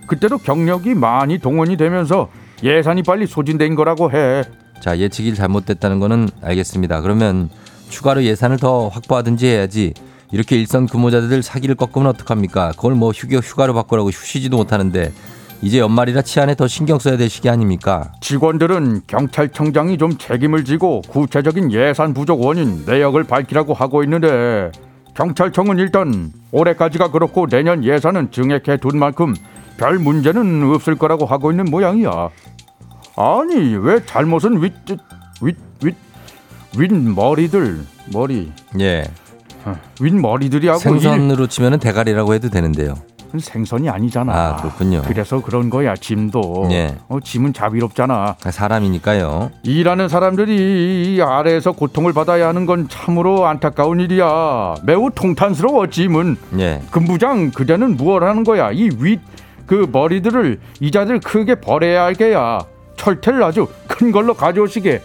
[0.07, 2.29] 그때도 경력이 많이 동원이 되면서
[2.63, 4.43] 예산이 빨리 소진된 거라고 해.
[4.81, 7.01] 자, 예측이 잘못됐다는 거는 알겠습니다.
[7.01, 7.51] 그러면
[7.89, 9.93] 추가로 예산을 더 확보하든지 해야지.
[10.31, 12.71] 이렇게 일선 근무자들 사기를 꺾으면 어떡합니까?
[12.71, 15.11] 그걸 뭐 휴교 휴가로 바꾸라고 쉬지도 못하는데
[15.61, 18.11] 이제 연말이라 치안에 더 신경 써야 될 시기 아닙니까?
[18.21, 24.71] 직원들은 경찰청장이 좀 책임을 지고 구체적인 예산 부족 원인 내역을 밝히라고 하고 있는데
[25.15, 29.33] 경찰청은 일단 올해까지가 그렇고 내년 예산은 증액해 둔 만큼
[29.77, 32.29] 별 문제는 없을 거라고 하고 있는 모양이야.
[33.15, 35.95] 아니 왜 잘못은 윗윗윗
[36.77, 37.79] 윗 머리들
[38.13, 39.05] 머리 예.
[39.99, 42.93] 윗 머리들이 하고 생선으로 치면은 대가리라고 해도 되는데요.
[43.33, 44.33] 일 생선이 아니잖아.
[44.33, 45.01] 아, 그렇군요.
[45.05, 46.67] 그래서 그런 거야 짐도.
[46.71, 46.95] 예.
[47.07, 48.35] 어, 짐은 자비롭잖아.
[48.39, 49.51] 사람이니까요.
[49.63, 54.75] 일하는 사람들이 이 아래에서 고통을 받아야 하는 건 참으로 안타까운 일이야.
[54.83, 56.37] 매우 통탄스러워 짐은.
[56.59, 56.81] 예.
[56.91, 58.71] 금부장 그대는 무얼 하는 거야?
[58.71, 59.19] 이 윗
[59.67, 62.59] 그 머리들을 이자들 크게 버려야 할 게야.
[62.95, 65.01] 철퇴를 아주 큰 걸로 가져오시게.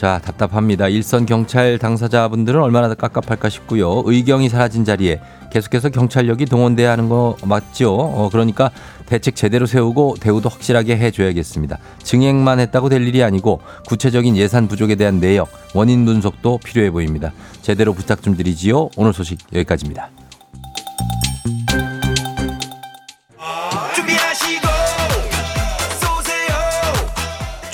[0.00, 0.88] 자, 답답합니다.
[0.88, 4.02] 일선 경찰 당사자분들은 얼마나 더 깝깝할까 싶고요.
[4.06, 5.20] 의경이 사라진 자리에
[5.52, 7.92] 계속해서 경찰력이 동원돼야 하는 거 맞죠?
[7.96, 8.70] 어, 그러니까
[9.04, 11.76] 대책 제대로 세우고 대우도 확실하게 해줘야겠습니다.
[12.02, 17.34] 증액만 했다고 될 일이 아니고 구체적인 예산 부족에 대한 내역, 원인 분석도 필요해 보입니다.
[17.60, 18.88] 제대로 부탁 좀 드리지요.
[18.96, 20.08] 오늘 소식 여기까지입니다.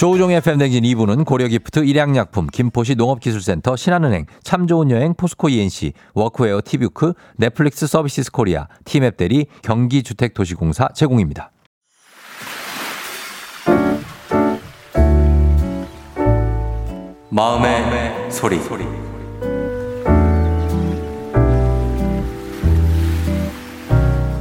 [0.06, 6.60] 조우종의 FM 대행진 2부는 고려기프트, 일양약품, 김포시 농업기술센터, 신한은행, 참 좋은 여행, 포스코 E&C, 워크웨어
[6.64, 11.50] 티뷰크, 넷플릭스 서비스 코리아, 티맵 대리, 경기주택도시공사 제공입니다.
[17.30, 18.60] 마음의, 소리.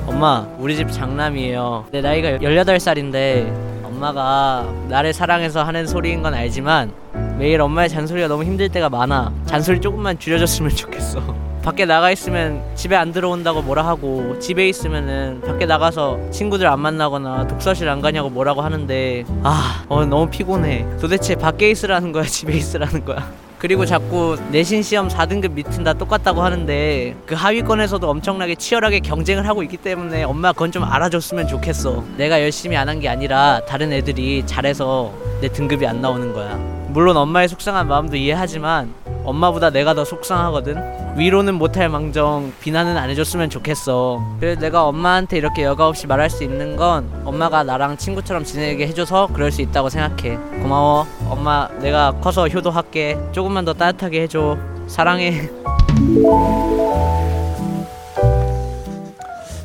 [0.05, 1.87] 엄마, 우리 집 장남이에요.
[1.91, 6.91] 내 나이가 18살인데 엄마가 나를 사랑해서 하는 소리인 건 알지만
[7.37, 9.31] 매일 엄마의 잔소리가 너무 힘들 때가 많아.
[9.45, 11.21] 잔소리 조금만 줄여줬으면 좋겠어.
[11.63, 17.47] 밖에 나가 있으면 집에 안 들어온다고 뭐라 하고 집에 있으면은 밖에 나가서 친구들 안 만나거나
[17.47, 20.85] 독서실 안 가냐고 뭐라고 하는데 아, 어, 너무 피곤해.
[21.01, 23.27] 도대체 밖에 있으라는 거야, 집에 있으라는 거야.
[23.65, 29.63] 그리고 자꾸 내신 시험 4등급 밑은 다 똑같다고 하는데 그 하위권에서도 엄청나게 치열하게 경쟁을 하고
[29.63, 32.03] 있기 때문에 엄마 그건 좀 알아줬으면 좋겠어.
[32.15, 36.53] 내가 열심히 안 한 게 아니라 다른 애들이 잘해서 내 등급이 안 나오는 거야.
[36.89, 38.93] 물론 엄마의 속상한 마음도 이해하지만
[39.25, 41.17] 엄마보다 내가 더 속상하거든.
[41.17, 44.21] 위로는 못할 망정 비난은 안 해줬으면 좋겠어.
[44.39, 49.27] 그래서 내가 엄마한테 이렇게 여과 없이 말할 수 있는 건 엄마가 나랑 친구처럼 지내게 해줘서
[49.33, 50.37] 그럴 수 있다고 생각해.
[50.61, 51.05] 고마워.
[51.29, 53.17] 엄마 내가 커서 효도할게.
[53.31, 54.57] 조금만 더 따뜻하게 해줘.
[54.87, 55.49] 사랑해.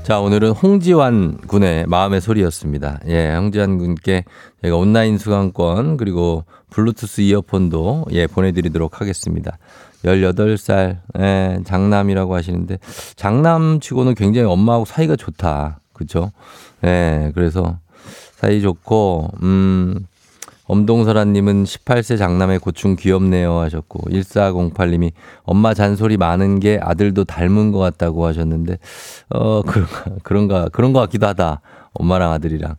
[0.03, 3.01] 자, 오늘은 홍지환 군의 마음의 소리였습니다.
[3.07, 4.25] 예, 홍지환 군께
[4.63, 9.59] 저희가 온라인 수강권 그리고 블루투스 이어폰도 예, 보내드리도록 하겠습니다.
[10.05, 12.79] 18살, 예, 장남이라고 하시는데,
[13.17, 15.81] 장남 치고는 굉장히 엄마하고 사이가 좋다.
[15.93, 16.33] 그죠?
[16.85, 17.79] 예, 그래서
[18.37, 20.07] 사이 좋고, 음,
[20.71, 25.11] 엄동설아님은 18세 장남의 고충 귀엽네요 하셨고 1408님이
[25.43, 28.79] 엄마 잔소리 많은 게 아들도 닮은 것 같다고 하셨는데
[29.31, 31.61] 어 그런가 그런가 그런 것 같기도 하다.
[31.93, 32.77] 엄마랑 아들이랑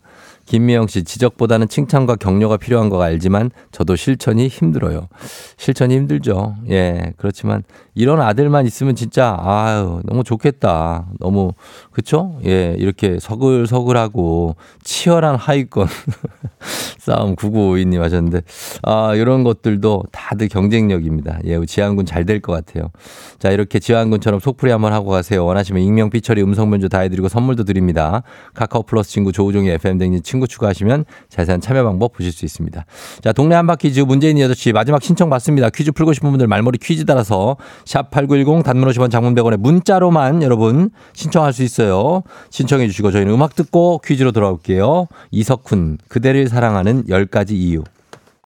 [0.52, 5.08] 김미영 씨 지적보다는 칭찬과 격려가 필요한 거 알지만 저도 실천이 힘들어요
[5.56, 7.64] 실천이 힘들죠 예 그렇지만
[7.96, 11.54] 이런 아들만 있으면 진짜 아유 너무 좋겠다 너무
[11.92, 15.88] 그쵸 예 이렇게 서글서글하고 치열한 하위권
[17.00, 18.42] 싸움 9952님 하셨는데,
[18.84, 21.40] 아, 이런 것들도 다들 경쟁력입니다.
[21.46, 22.92] 예, 지한군 잘 될 것 같아요.
[23.40, 25.44] 자, 이렇게 지한군처럼 속풀이 한번 하고 가세요.
[25.46, 28.22] 원하시면 익명, 삐처리, 음성 변조 다 해 드리고 선물도 드립니다.
[28.54, 32.86] 카카오 플러스 친구 조우종의 FM 댕진 친구 추가하시면 자세한 참여 방법 보실 수 있습니다.
[33.24, 35.70] 자, 동네 한바 퀴즈 문재인 8시 마지막 신청 받습니다.
[35.70, 40.90] 퀴즈 풀고 싶은 분들 말머리 퀴즈 따라서 샵 8910 단문 50원 장문 100원에 문자로만 여러분
[41.14, 42.24] 신청할 수 있어요.
[42.50, 45.08] 신청해 주시고 저희는 음악 듣고 퀴즈로 돌아올게요.
[45.32, 47.84] 이석훈, 그대를 사랑하는 10가지 이유.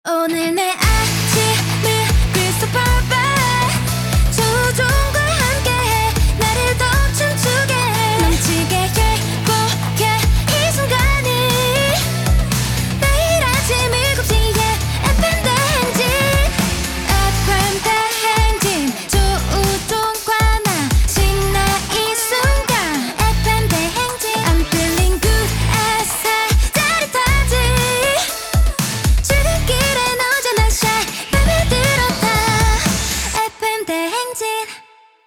[0.08, 0.65] 오늘 내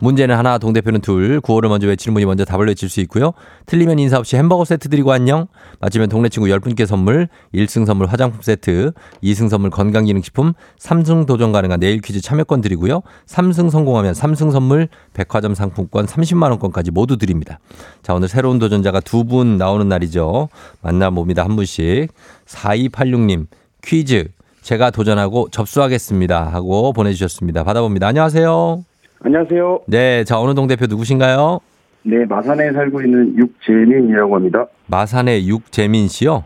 [0.00, 3.32] 문제는 하나, 동대표는 둘, 구호를 먼저 외치는 분이 먼저 답을 외칠 수 있고요.
[3.66, 5.46] 틀리면 인사 없이 햄버거 세트 드리고 안녕.
[5.78, 11.80] 맞으면 동네 친구 10분께 선물, 1승 선물 화장품 세트, 2승 선물 건강기능식품, 3승 도전 가능한
[11.80, 13.02] 내일 퀴즈 참여권 드리고요.
[13.26, 17.60] 3승 성공하면 3승 선물 백화점 상품권 30만 원권까지 모두 드립니다.
[18.02, 20.48] 자, 오늘 새로운 도전자가 두 분 나오는 날이죠.
[20.80, 21.44] 만나봅니다.
[21.44, 22.08] 한 분씩.
[22.46, 23.46] 4286님
[23.84, 24.28] 퀴즈
[24.62, 27.62] 제가 도전하고 접수하겠습니다 하고 보내주셨습니다.
[27.64, 28.08] 받아봅니다.
[28.08, 28.89] 안녕하세요.
[29.22, 29.80] 안녕하세요.
[29.86, 31.60] 네, 자 어느 동 대표 누구신가요?
[32.04, 34.66] 네, 마산에 살고 있는 육재민이라고 합니다.
[34.86, 36.44] 마산의 육재민 씨요.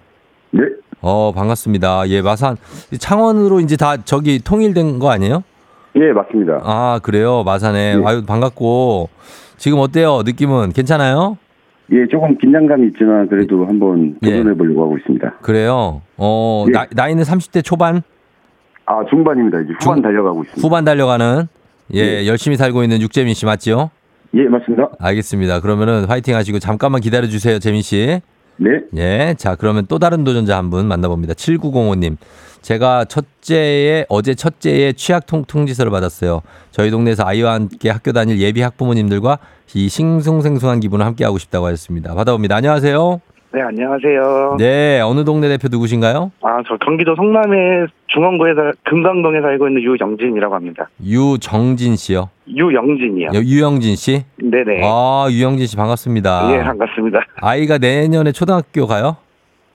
[0.50, 0.62] 네,
[1.00, 2.08] 어 반갑습니다.
[2.08, 2.56] 예, 마산
[2.98, 5.44] 창원으로 이제 다 저기 통일된 거 아니에요?
[5.96, 6.60] 예, 맞습니다.
[6.64, 8.02] 아 그래요, 마산에 네.
[8.04, 9.08] 아유 반갑고
[9.56, 10.22] 지금 어때요?
[10.24, 11.38] 느낌은 괜찮아요?
[11.92, 14.30] 예, 조금 긴장감이 있지만 그래도 한번 예.
[14.38, 15.34] 도전해 보려고 하고 있습니다.
[15.42, 16.02] 그래요.
[16.16, 16.72] 어 예.
[16.72, 18.02] 나, 나이는 30대 초반
[18.86, 19.60] 아, 중반입니다.
[19.60, 20.66] 이제 후반 중- 달려가고 있습니다.
[20.66, 21.46] 후반 달려가는
[21.92, 22.26] 예 네.
[22.26, 23.90] 열심히 살고 있는 육재민 씨 맞죠?
[24.34, 24.90] 예, 맞습니다.
[24.98, 25.60] 알겠습니다.
[25.60, 28.20] 그러면은 화이팅 하시고 잠깐만 기다려 주세요, 재민 씨.
[28.56, 29.34] 네, 예.
[29.36, 31.34] 자, 그러면 또 다른 도전자 한 분 만나봅니다.
[31.34, 32.16] 7905님.
[32.62, 36.40] 제가 첫째에, 어제 첫째에 취약 통, 통지서를 받았어요.
[36.70, 39.38] 저희 동네에서 아이와 함께 학교 다닐 예비 학부모님들과
[39.74, 42.14] 이 싱숭생숭한 기분을 함께하고 싶다고 하셨습니다.
[42.14, 42.56] 받아봅니다.
[42.56, 43.20] 안녕하세요.
[43.54, 44.56] 네, 안녕하세요.
[44.58, 45.00] 네.
[45.00, 46.32] 어느 동네 대표 누구신가요?
[46.42, 50.88] 아, 저 경기도 성남의 중원구에 살, 금강동에 살고 있는 유영진이라고 합니다.
[51.00, 52.30] 유정진 씨요.
[52.48, 53.28] 유영진이요.
[53.32, 54.24] 여- 유영진 씨?
[54.42, 54.80] 네네.
[54.82, 56.48] 아, 유영진 씨 반갑습니다.
[56.52, 57.20] 예, 반갑습니다.
[57.42, 59.18] 아이가 내년에 초등학교 가요?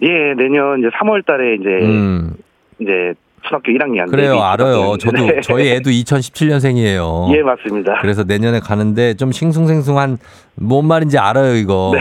[0.02, 2.34] 예, 내년 이제 3월 달에 이제, 음.
[2.82, 3.14] 이제
[3.44, 4.12] 초등학교 1학년.
[4.12, 4.42] 그래요.
[4.42, 4.98] 알아요.
[4.98, 7.34] 저도, 저희 애도 2017년생이에요.
[7.34, 8.00] 예, 맞습니다.
[8.02, 10.18] 그래서 내년에 가는데 좀 싱숭생숭한
[10.56, 11.94] 뭔 말인지 알아요 이거.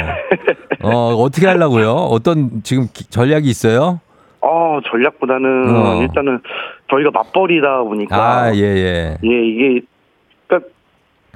[0.83, 0.89] 네.
[0.89, 1.91] 어 어떻게 하려고요?
[1.93, 4.01] 어떤 지금 기- 전략이 있어요?
[4.41, 6.03] 어, 전략보다는 어.
[6.03, 6.41] 일단은
[6.91, 8.16] 저희가 맞벌이다 보니까.
[8.45, 9.18] 아 예 예.
[9.24, 9.81] 예, 이게,
[10.47, 10.68] 그러니까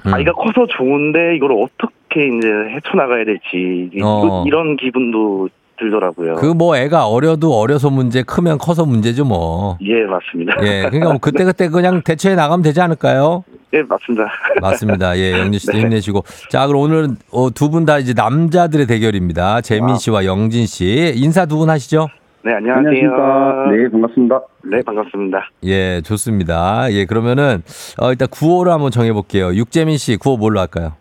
[0.05, 0.13] 음.
[0.13, 3.89] 아이가 커서 좋은데 이걸 어떻게 이제 헤쳐나가야 될지.
[3.93, 4.43] 이- 어.
[4.47, 5.49] 이런 기분도
[5.83, 6.35] 들더라고요.
[6.35, 9.77] 그 뭐 애가 어려도 어려서 문제, 크면 커서 문제죠 뭐.
[9.81, 10.55] 예, 맞습니다.
[10.61, 13.43] 예, 그러니까 뭐 그때 그때 그냥 대처해 나가면 되지 않을까요?
[13.73, 14.25] 예, 맞습니다.
[14.61, 15.17] 맞습니다.
[15.17, 15.79] 예, 영진 씨도 네.
[15.81, 16.23] 힘내시고.
[16.49, 19.61] 자, 그럼 오늘은 어, 두분 다 이제 남자들의 대결입니다.
[19.61, 21.11] 재민 씨와 영진 씨.
[21.15, 22.07] 인사 두 분 하시죠?
[22.45, 22.89] 네, 안녕하세요.
[22.89, 23.71] 안녕하십니까.
[23.71, 24.41] 네, 반갑습니다.
[24.65, 25.49] 네, 반갑습니다.
[25.63, 26.91] 예, 좋습니다.
[26.91, 27.63] 예, 그러면은
[27.99, 29.53] 어, 일단 구호를 한번 정해 볼게요.
[29.55, 30.93] 육재민 씨 구호 뭘로 할까요?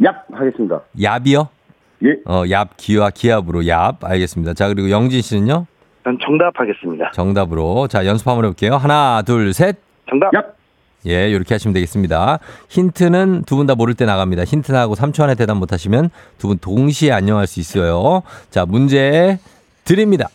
[0.00, 0.80] 얍 하겠습니다.
[0.98, 1.48] 얍이요?
[2.04, 2.16] 예.
[2.26, 3.96] 어, 얍, 기와 기압으로 얍.
[4.04, 4.54] 알겠습니다.
[4.54, 5.66] 자, 그리고 영진 씨는요?
[6.04, 7.10] 전 정답하겠습니다.
[7.12, 7.88] 정답으로.
[7.88, 8.76] 자, 연습 한번 해볼게요.
[8.76, 9.76] 하나, 둘, 셋.
[10.08, 10.30] 정답.
[10.32, 10.44] 얍.
[11.06, 12.38] 예, 이렇게 하시면 되겠습니다.
[12.68, 14.44] 힌트는 두 분 다 모를 때 나갑니다.
[14.44, 18.22] 힌트 나하고 3초 안에 대답 못 하시면 두 분 동시에 안녕할 수 있어요.
[18.50, 19.38] 자, 문제
[19.84, 20.28] 드립니다.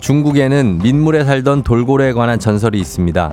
[0.00, 3.32] 중국에는 민물에 살던 돌고래에 관한 전설이 있습니다.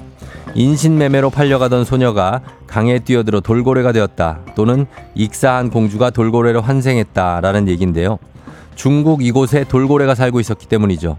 [0.55, 4.39] 인신매매로 팔려가던 소녀가 강에 뛰어들어 돌고래가 되었다.
[4.55, 4.85] 또는
[5.15, 8.19] 익사한 공주가 돌고래로 환생했다라는 얘기인데요.
[8.75, 11.17] 중국 이곳에 돌고래가 살고 있었기 때문이죠.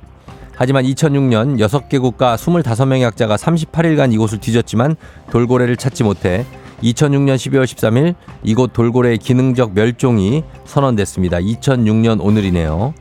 [0.55, 4.97] 하지만 2006년 6개 국가 25명의 학자가 38일간 이곳을 뒤졌지만
[5.30, 6.45] 돌고래를 찾지 못해
[6.83, 11.39] 2006년 12월 13일 이곳 돌고래의 기능적 멸종이 선언됐습니다.
[11.39, 12.93] 2006년 오늘이네요.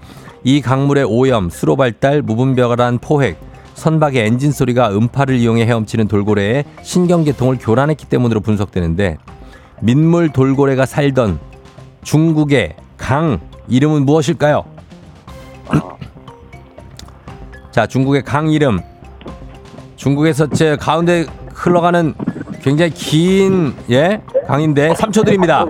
[0.44, 3.38] 이 강물의 오염, 수로 발달, 무분별한 포획,
[3.82, 9.18] 선박의 엔진 소리가 음파를 이용해 헤엄치는 돌고래의 신경계통을 교란했기 때문으로 분석되는데
[9.82, 11.40] 민물 돌고래가 살던
[12.04, 14.64] 중국의 강 이름은 무엇일까요?
[17.72, 18.80] 자, 중국의 강 이름.
[19.96, 22.14] 중국에서 제 가운데 흘러가는
[22.62, 24.22] 굉장히 긴, 예?
[24.48, 25.66] 강인데, 3초 드립니다.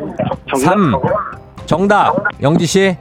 [0.57, 0.93] 3.
[1.65, 2.15] 정답.
[2.41, 2.97] 영지 씨.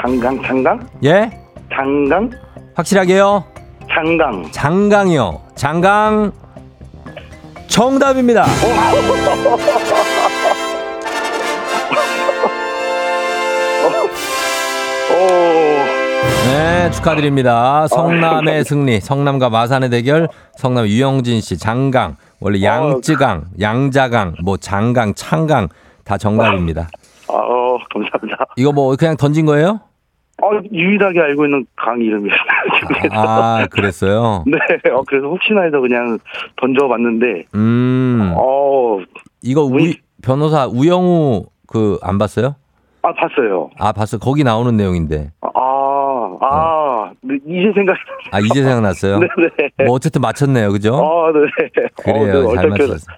[0.00, 0.88] 장강, 장강?
[1.04, 1.30] 예?
[1.74, 2.30] 장강?
[2.74, 3.51] 확실하게요.
[3.94, 4.50] 장강.
[4.50, 5.40] 장강이요.
[5.54, 6.32] 장강.
[7.68, 8.44] 정답입니다.
[15.12, 15.26] 오.
[16.48, 17.86] 네, 축하드립니다.
[17.88, 19.00] 성남의 승리.
[19.00, 20.28] 성남과 마산의 대결.
[20.56, 22.16] 성남 유영진 씨, 장강.
[22.40, 25.68] 원래 양쯔강, 양자강, 뭐 장강, 창강
[26.04, 26.88] 다 정답입니다.
[27.28, 28.46] 아, 어, 감사합니다.
[28.56, 29.80] 이거 뭐 그냥 던진 거예요?
[30.42, 32.34] 어, 유일하게 알고 있는 강 이름이에요.
[33.12, 34.42] 아, 그랬어요?
[34.50, 34.58] 네,
[34.90, 36.18] 어, 그래서 혹시나 해서 그냥
[36.60, 38.32] 던져봤는데, 음.
[38.36, 38.98] 어,
[39.42, 39.76] 이거 우,
[40.22, 42.56] 변호사 우영우 그 안 봤어요?
[43.02, 43.70] 아, 봤어요.
[43.78, 44.18] 아, 봤어.
[44.18, 45.30] 거기 나오는 내용인데.
[45.40, 47.96] 아, 아, 네, 이제 생각.
[48.30, 49.18] 아, 이제 생각났어요?
[49.20, 49.70] 네네.
[49.86, 50.70] 뭐 어쨌든 맞췄네요.
[50.72, 50.94] 그죠?
[50.94, 51.40] 어, 네.
[52.04, 52.48] 그래요.
[52.48, 53.16] 어, 네, 잘 맞췄어요.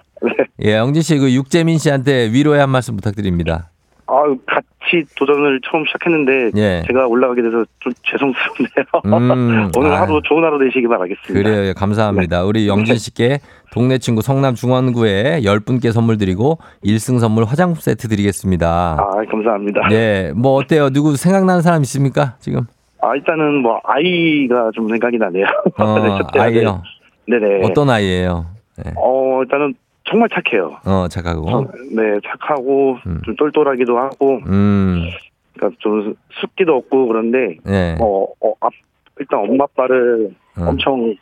[0.63, 3.69] 예, 영진 씨, 그 육재민 씨한테 위로의 한 말씀 부탁드립니다.
[4.07, 6.83] 아, 같이 도전을 처음 시작했는데, 예.
[6.85, 8.85] 제가 올라가게 돼서 좀 죄송스럽네요.
[9.05, 10.01] 음, 오늘 아.
[10.01, 11.33] 하루 좋은 하루 되시기 바라겠습니다.
[11.33, 11.65] 그래요.
[11.69, 12.43] 예, 감사합니다.
[12.45, 13.39] 우리 영진 씨께
[13.71, 18.97] 동네 친구 성남 중원구에 10분께 선물 드리고 1승 선물 화장품 세트 드리겠습니다.
[18.99, 19.87] 아, 감사합니다.
[19.89, 20.91] 네, 뭐 어때요?
[20.91, 22.35] 누구 생각나는 사람 있습니까?
[22.39, 22.61] 지금?
[23.01, 25.45] 아, 일단은 뭐, 아이가 좀 생각이 나네요.
[25.77, 26.81] 어, 네, 아이요.
[27.27, 27.39] 네.
[27.39, 27.65] 네네.
[27.65, 28.45] 어떤 아이예요?
[28.77, 28.91] 네.
[28.97, 29.73] 어, 일단은
[30.09, 30.77] 정말 착해요.
[30.85, 31.49] 어, 착하고.
[31.49, 35.09] 어, 네, 착하고, 좀 똘똘하기도 하고, 음,
[35.53, 37.97] 그러니까 좀 습기도 없고 그런데, 네.
[37.99, 38.71] 어, 어, 앞,
[39.19, 40.65] 일단 엄마 아빠를 어.
[40.69, 41.15] 엄청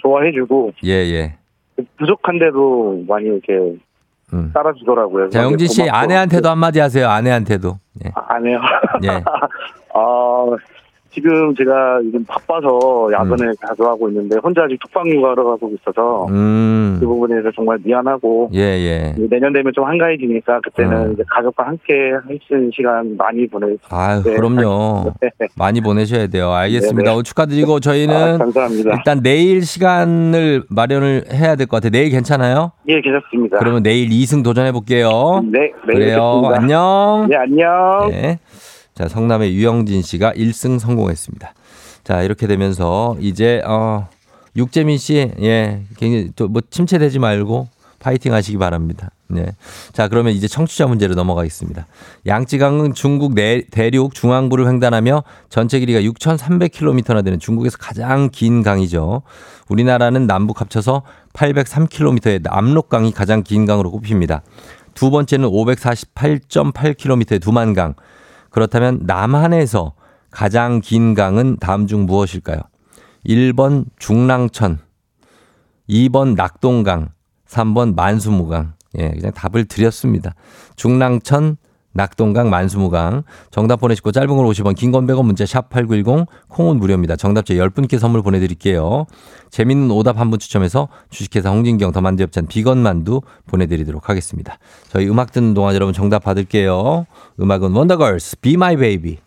[0.00, 1.36] 좋아해주고, 예, 예.
[1.96, 3.78] 부족한데도 많이 이렇게
[4.34, 4.50] 음.
[4.52, 5.30] 따라주더라고요.
[5.30, 5.96] 자, 영진 씨 고맙고.
[5.96, 7.08] 아내한테도 한마디 하세요.
[7.08, 7.78] 아내한테도.
[8.04, 8.10] 예.
[8.14, 8.60] 아, 안 해요.
[9.04, 9.08] 예.
[9.94, 10.46] 아,
[11.12, 16.96] 지금 제가 지금 바빠서 야근을 자주 하고 있는데 혼자 아직 독방 육아를 하고 있어서 음.
[17.00, 19.14] 그 부분에 대해서 정말 미안하고 예, 예.
[19.30, 21.12] 내년 되면 좀 한가해지니까 그때는 음.
[21.12, 21.92] 이제 가족과 함께
[22.26, 23.46] 할 수 있는 시간 많이
[23.90, 24.34] 아유, 네.
[24.34, 25.12] 그럼요.
[25.20, 25.30] 네.
[25.56, 26.50] 많이 보내셔야 돼요.
[26.50, 27.02] 알겠습니다.
[27.04, 27.10] 네네.
[27.14, 28.94] 오늘 축하드리고 아, 저희는 감사합니다.
[28.94, 31.90] 일단 내일 시간을 마련을 해야 될 것 같아요.
[31.90, 32.72] 내일 괜찮아요?
[32.88, 33.58] 예, 괜찮습니다.
[33.58, 35.42] 그러면 내일 2승 도전해 볼게요.
[35.44, 36.42] 네, 내일 그래요.
[36.42, 36.56] 뵙겠습니다.
[36.56, 37.26] 안녕.
[37.28, 38.08] 네, 안녕.
[38.10, 38.38] 네.
[38.94, 41.54] 자, 성남의 유영진 씨가 1승 성공했습니다.
[42.04, 44.08] 자, 이렇게 되면서 이제 어
[44.56, 47.68] 육재민 씨, 예, 굉장히 또 뭐 침체되지 말고
[48.00, 49.10] 파이팅 하시기 바랍니다.
[49.28, 49.46] 네.
[49.92, 51.86] 자, 그러면 이제 청취자 문제로 넘어가겠습니다.
[52.26, 59.22] 양쯔강은 중국 내, 대륙 중앙부를 횡단하며 전체 길이가 6,300km나 되는 중국에서 가장 긴 강이죠.
[59.68, 64.42] 우리나라는 남북 합쳐서 803km의 남록강이 가장 긴 강으로 꼽힙니다.
[64.94, 67.94] 두 번째는 548.8km의 두만강.
[68.52, 69.94] 그렇다면 남한에서
[70.30, 72.60] 가장 긴 강은 다음 중 무엇일까요?
[73.26, 74.78] 1번 중랑천,
[75.88, 77.10] 2번 낙동강,
[77.48, 78.74] 3번 만수무강.
[78.98, 80.34] 예, 그냥 답을 드렸습니다.
[80.76, 81.56] 중랑천,
[81.92, 83.22] 낙동강, 만수무강.
[83.50, 87.16] 정답 보내시고 짧은 걸 50원, 긴 건 100원 문자 샵 8910 콩은 무료입니다.
[87.16, 89.06] 정답자 10분께 선물 보내드릴게요.
[89.50, 94.58] 재밌는 오답 한 분 추첨해서 주식회사 홍진경 더 만두엽찬 비건 만두 보내드리도록 하겠습니다.
[94.88, 97.06] 저희 음악 듣는 동안 여러분 정답 받을게요.
[97.40, 99.18] 음악은 원더걸스 Be My Baby.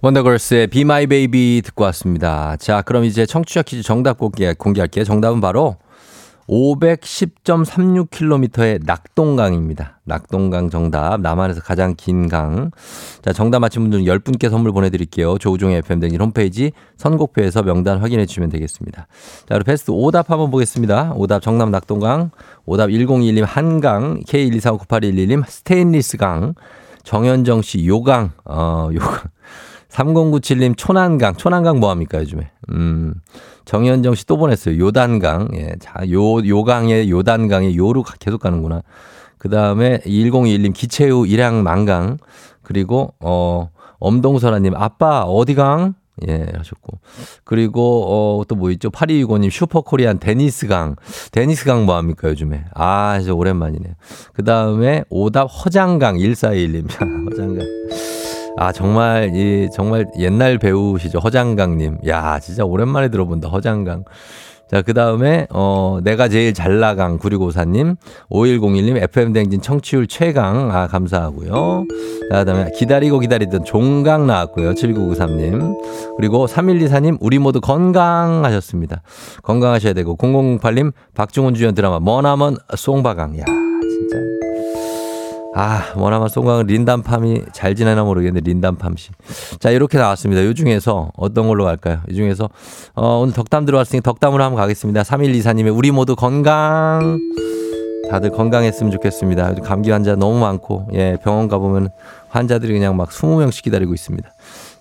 [0.00, 2.56] 원더걸스의 Be My Baby 듣고 왔습니다.
[2.56, 5.04] 자, 그럼 이제 청취자 퀴즈 정답 공개, 공개할게요.
[5.04, 5.76] 정답은 바로
[6.48, 10.00] 510.36km의 낙동강입니다.
[10.04, 11.20] 낙동강 정답.
[11.20, 12.70] 남한에서 가장 긴 강.
[13.22, 15.38] 자, 정답 맞힌 분들은 10분께 선물 보내드릴게요.
[15.38, 19.06] 조우종의 FM댕진 홈페이지 선곡표에서 명단 확인해 주시면 되겠습니다.
[19.06, 21.14] 자, 그리고 베스트 오답 한번 보겠습니다.
[21.16, 22.30] 오답 정답 낙동강.
[22.66, 24.20] 오답 1021님 한강.
[24.20, 26.54] K1249811님 스테인리스강.
[27.04, 28.32] 정현정 씨 요강.
[28.44, 29.22] 어, 요강.
[29.92, 31.36] 3097님 초난강.
[31.36, 32.50] 초난강 뭐합니까 요즘에?
[32.70, 33.14] 음.
[33.64, 34.78] 정현정 씨 또 보냈어요.
[34.78, 35.48] 요단강.
[35.54, 35.74] 예.
[35.80, 38.82] 자, 요, 요강에 요단강에 요로 가- 계속 가는구나.
[39.38, 42.18] 그 다음에 1021님 기체후 일양 만강.
[42.62, 45.94] 그리고, 어, 엄동설아님 아빠 어디강?
[46.28, 46.98] 예, 하셨고.
[47.44, 48.04] 그리고,
[48.40, 48.90] 어, 또 뭐 있죠?
[48.90, 50.96] 8265님 슈퍼코리안 데니스강.
[51.32, 52.64] 데니스강 뭐 합니까 요즘에?
[52.74, 53.94] 아, 진짜 오랜만이네요.
[54.34, 56.86] 그 다음에 오답 허장강 1421님.
[57.30, 57.66] 허장강.
[58.56, 61.98] 아 정말 이 정말 옛날 배우시죠 허장강님.
[62.08, 64.04] 야 진짜 오랜만에 들어본다 허장강.
[64.72, 67.94] 자, 그 다음에, 어, 내가 제일 잘 나강 9654님,
[68.30, 71.84] 5101님, FM댕진 청취율 최강, 아, 감사하고요.
[72.30, 74.72] 자, 그 다음에 기다리고 기다리던 종강 나왔고요.
[74.72, 75.76] 7993님.
[76.16, 79.02] 그리고 3124님, 우리 모두 건강하셨습니다.
[79.42, 83.40] 건강하셔야 되고, 0008님, 박중훈 주연 드라마, 머나먼 송바강.
[83.40, 84.31] 야 진짜.
[85.54, 89.10] 아, 머나먼 송강은 린담팜이 잘 지내나 모르겠는데, 린담팜 씨.
[89.60, 90.42] 자, 이렇게 나왔습니다.
[90.42, 92.00] 이 중에서 어떤 걸로 갈까요?
[92.08, 92.48] 이 중에서,
[92.94, 95.02] 어, 오늘 덕담 들어왔으니 덕담으로 한번 가겠습니다.
[95.02, 97.18] 3124님의 우리 모두 건강.
[98.10, 99.54] 다들 건강했으면 좋겠습니다.
[99.62, 101.90] 감기 환자 너무 많고, 예, 병원 가보면
[102.28, 104.28] 환자들이 그냥 막 20명씩 기다리고 있습니다.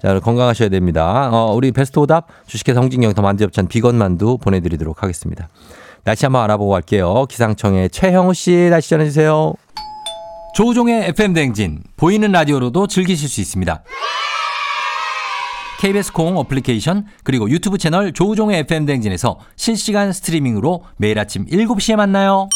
[0.01, 1.29] 자, 건강하셔야 됩니다.
[1.31, 5.49] 어, 우리 베스트 오답 주식회 성진경 더 만두엽찬 비건 만두 보내드리도록 하겠습니다.
[6.03, 7.25] 날씨 한번 알아보고 갈게요.
[7.27, 9.53] 기상청의 최형우 씨 날씨 전해주세요.
[10.53, 13.83] 조우종의 FM 대행진 보이는 라디오로도 즐기실 수 있습니다.
[15.79, 22.49] KBS 콩 어플리케이션 그리고 유튜브 채널 조우종의 FM 대행진에서 실시간 스트리밍으로 매일 아침 7시에 만나요.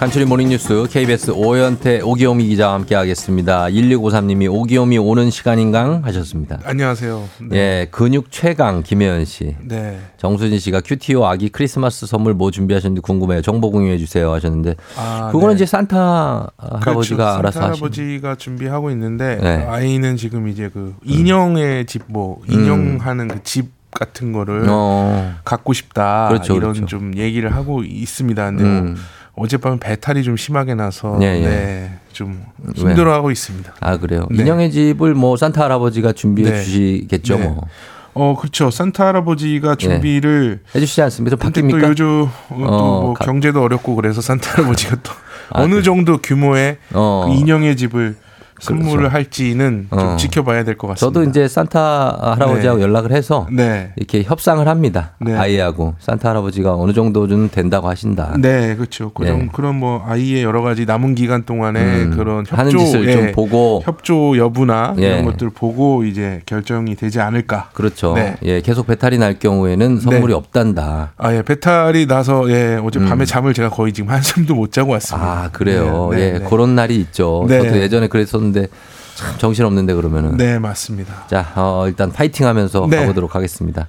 [0.00, 3.66] 간추린 모닝뉴스 KBS 오현태 오기오미 기자와 함께하겠습니다.
[3.66, 6.58] 1653님이 오기오미 오는 시간인강 하셨습니다.
[6.64, 7.28] 안녕하세요.
[7.50, 7.56] 네.
[7.58, 9.56] 예, 근육 최강 김혜연 씨.
[9.60, 10.00] 네.
[10.16, 13.42] 정수진 씨가 큐티오 아기 크리스마스 선물 뭐 준비하셨는지 궁금해요.
[13.42, 15.54] 정보 공유해 주세요 하셨는데 아, 그거는 네.
[15.56, 17.38] 이제 산타 할아버지가 그렇죠.
[17.38, 19.66] 알아서 산타 할아버지가 준비하고 있는데 네.
[19.68, 25.34] 아이는 지금 이제 그 인형의 집 뭐 인형하는 그집 같은 거를 어.
[25.44, 26.86] 갖고 싶다 그렇죠, 이런 그렇죠.
[26.86, 28.44] 좀 얘기를 하고 있습니다.
[28.46, 28.84] 근데 음.
[28.86, 28.94] 뭐
[29.34, 31.40] 어젯밤에 배탈이 좀 심하게 나서 예, 예.
[31.46, 33.74] 네, 좀 힘들어하고 있습니다.
[33.80, 34.26] 아 그래요.
[34.30, 34.42] 네.
[34.42, 36.62] 인형의 집을 뭐 산타 할아버지가 준비해 네.
[36.62, 37.46] 주시겠죠 네.
[37.48, 37.66] 뭐.
[38.12, 38.70] 어 그렇죠.
[38.70, 41.80] 산타 할아버지가 준비를 해주시지 근데 바뀝니까?
[41.80, 42.06] 또 요즘
[42.48, 45.12] 어, 어, 또뭐 가- 경제도 어렵고 그래서 산타 할아버지가 또
[45.50, 45.82] 아, 어느 그래.
[45.82, 47.26] 정도 규모의 어.
[47.28, 48.16] 그 인형의 집을
[48.60, 49.14] 선물을 그렇죠.
[49.14, 50.16] 할지는 좀 어.
[50.16, 51.00] 지켜봐야 될 것 같습니다.
[51.20, 52.84] 저도 이제 산타 할아버지하고 네.
[52.84, 53.92] 연락을 해서 네.
[53.96, 55.12] 이렇게 협상을 합니다.
[55.20, 55.34] 네.
[55.34, 58.34] 아이하고 산타 할아버지가 어느 정도는 된다고 하신다.
[58.38, 59.10] 네, 그렇죠.
[59.12, 59.48] 그런 예.
[59.52, 63.32] 그런 뭐 아이의 여러 가지 남은 기간 동안에 음, 그런 하는 협조 짓을 예, 좀
[63.32, 65.06] 보고 협조 여부나 예.
[65.06, 67.70] 이런 것들 보고 이제 결정이 되지 않을까.
[67.72, 68.14] 그렇죠.
[68.14, 68.36] 네.
[68.42, 71.12] 예, 계속 배탈이 날 경우에는 선물이 없단다.
[71.16, 73.08] 아, 예, 배탈이 나서 예, 어제 음.
[73.08, 75.26] 밤에 잠을 제가 거의 지금 한숨도 못 자고 왔습니다.
[75.44, 76.08] 아, 그래요.
[76.12, 76.44] 네, 네, 예, 네.
[76.48, 77.44] 그런 날이 있죠.
[77.48, 77.62] 네.
[77.62, 80.36] 저도 예전에 그랬었는데 참 정신 없는데 그러면은.
[80.36, 81.26] 네, 맞습니다.
[81.26, 82.98] 자, 어, 일단 파이팅 하면서 네.
[82.98, 83.86] 가보도록 하겠습니다.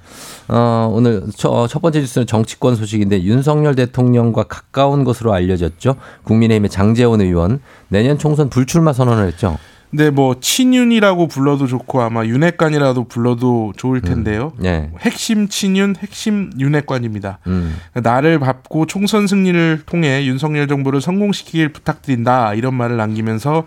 [0.48, 5.96] 어, 오늘 첫, 어, 첫 번째 뉴스는 정치권 소식인데 윤석열 대통령과 가까운 것으로 알려졌죠.
[6.24, 9.58] 국민의힘의 장재원 의원 내년 총선 불출마 선언을 했죠.
[9.94, 14.54] 네, 뭐 친윤이라고 불러도 좋고 아마 윤핵관이라도 불러도 좋을 텐데요.
[14.56, 14.90] 네.
[15.00, 17.40] 핵심 친윤, 핵심 윤핵관입니다.
[17.46, 17.76] 음.
[17.92, 23.64] 나를 밟고 총선 승리를 통해 윤석열 정부를 성공시키길 부탁드린다 이런 말을 남기면서 어,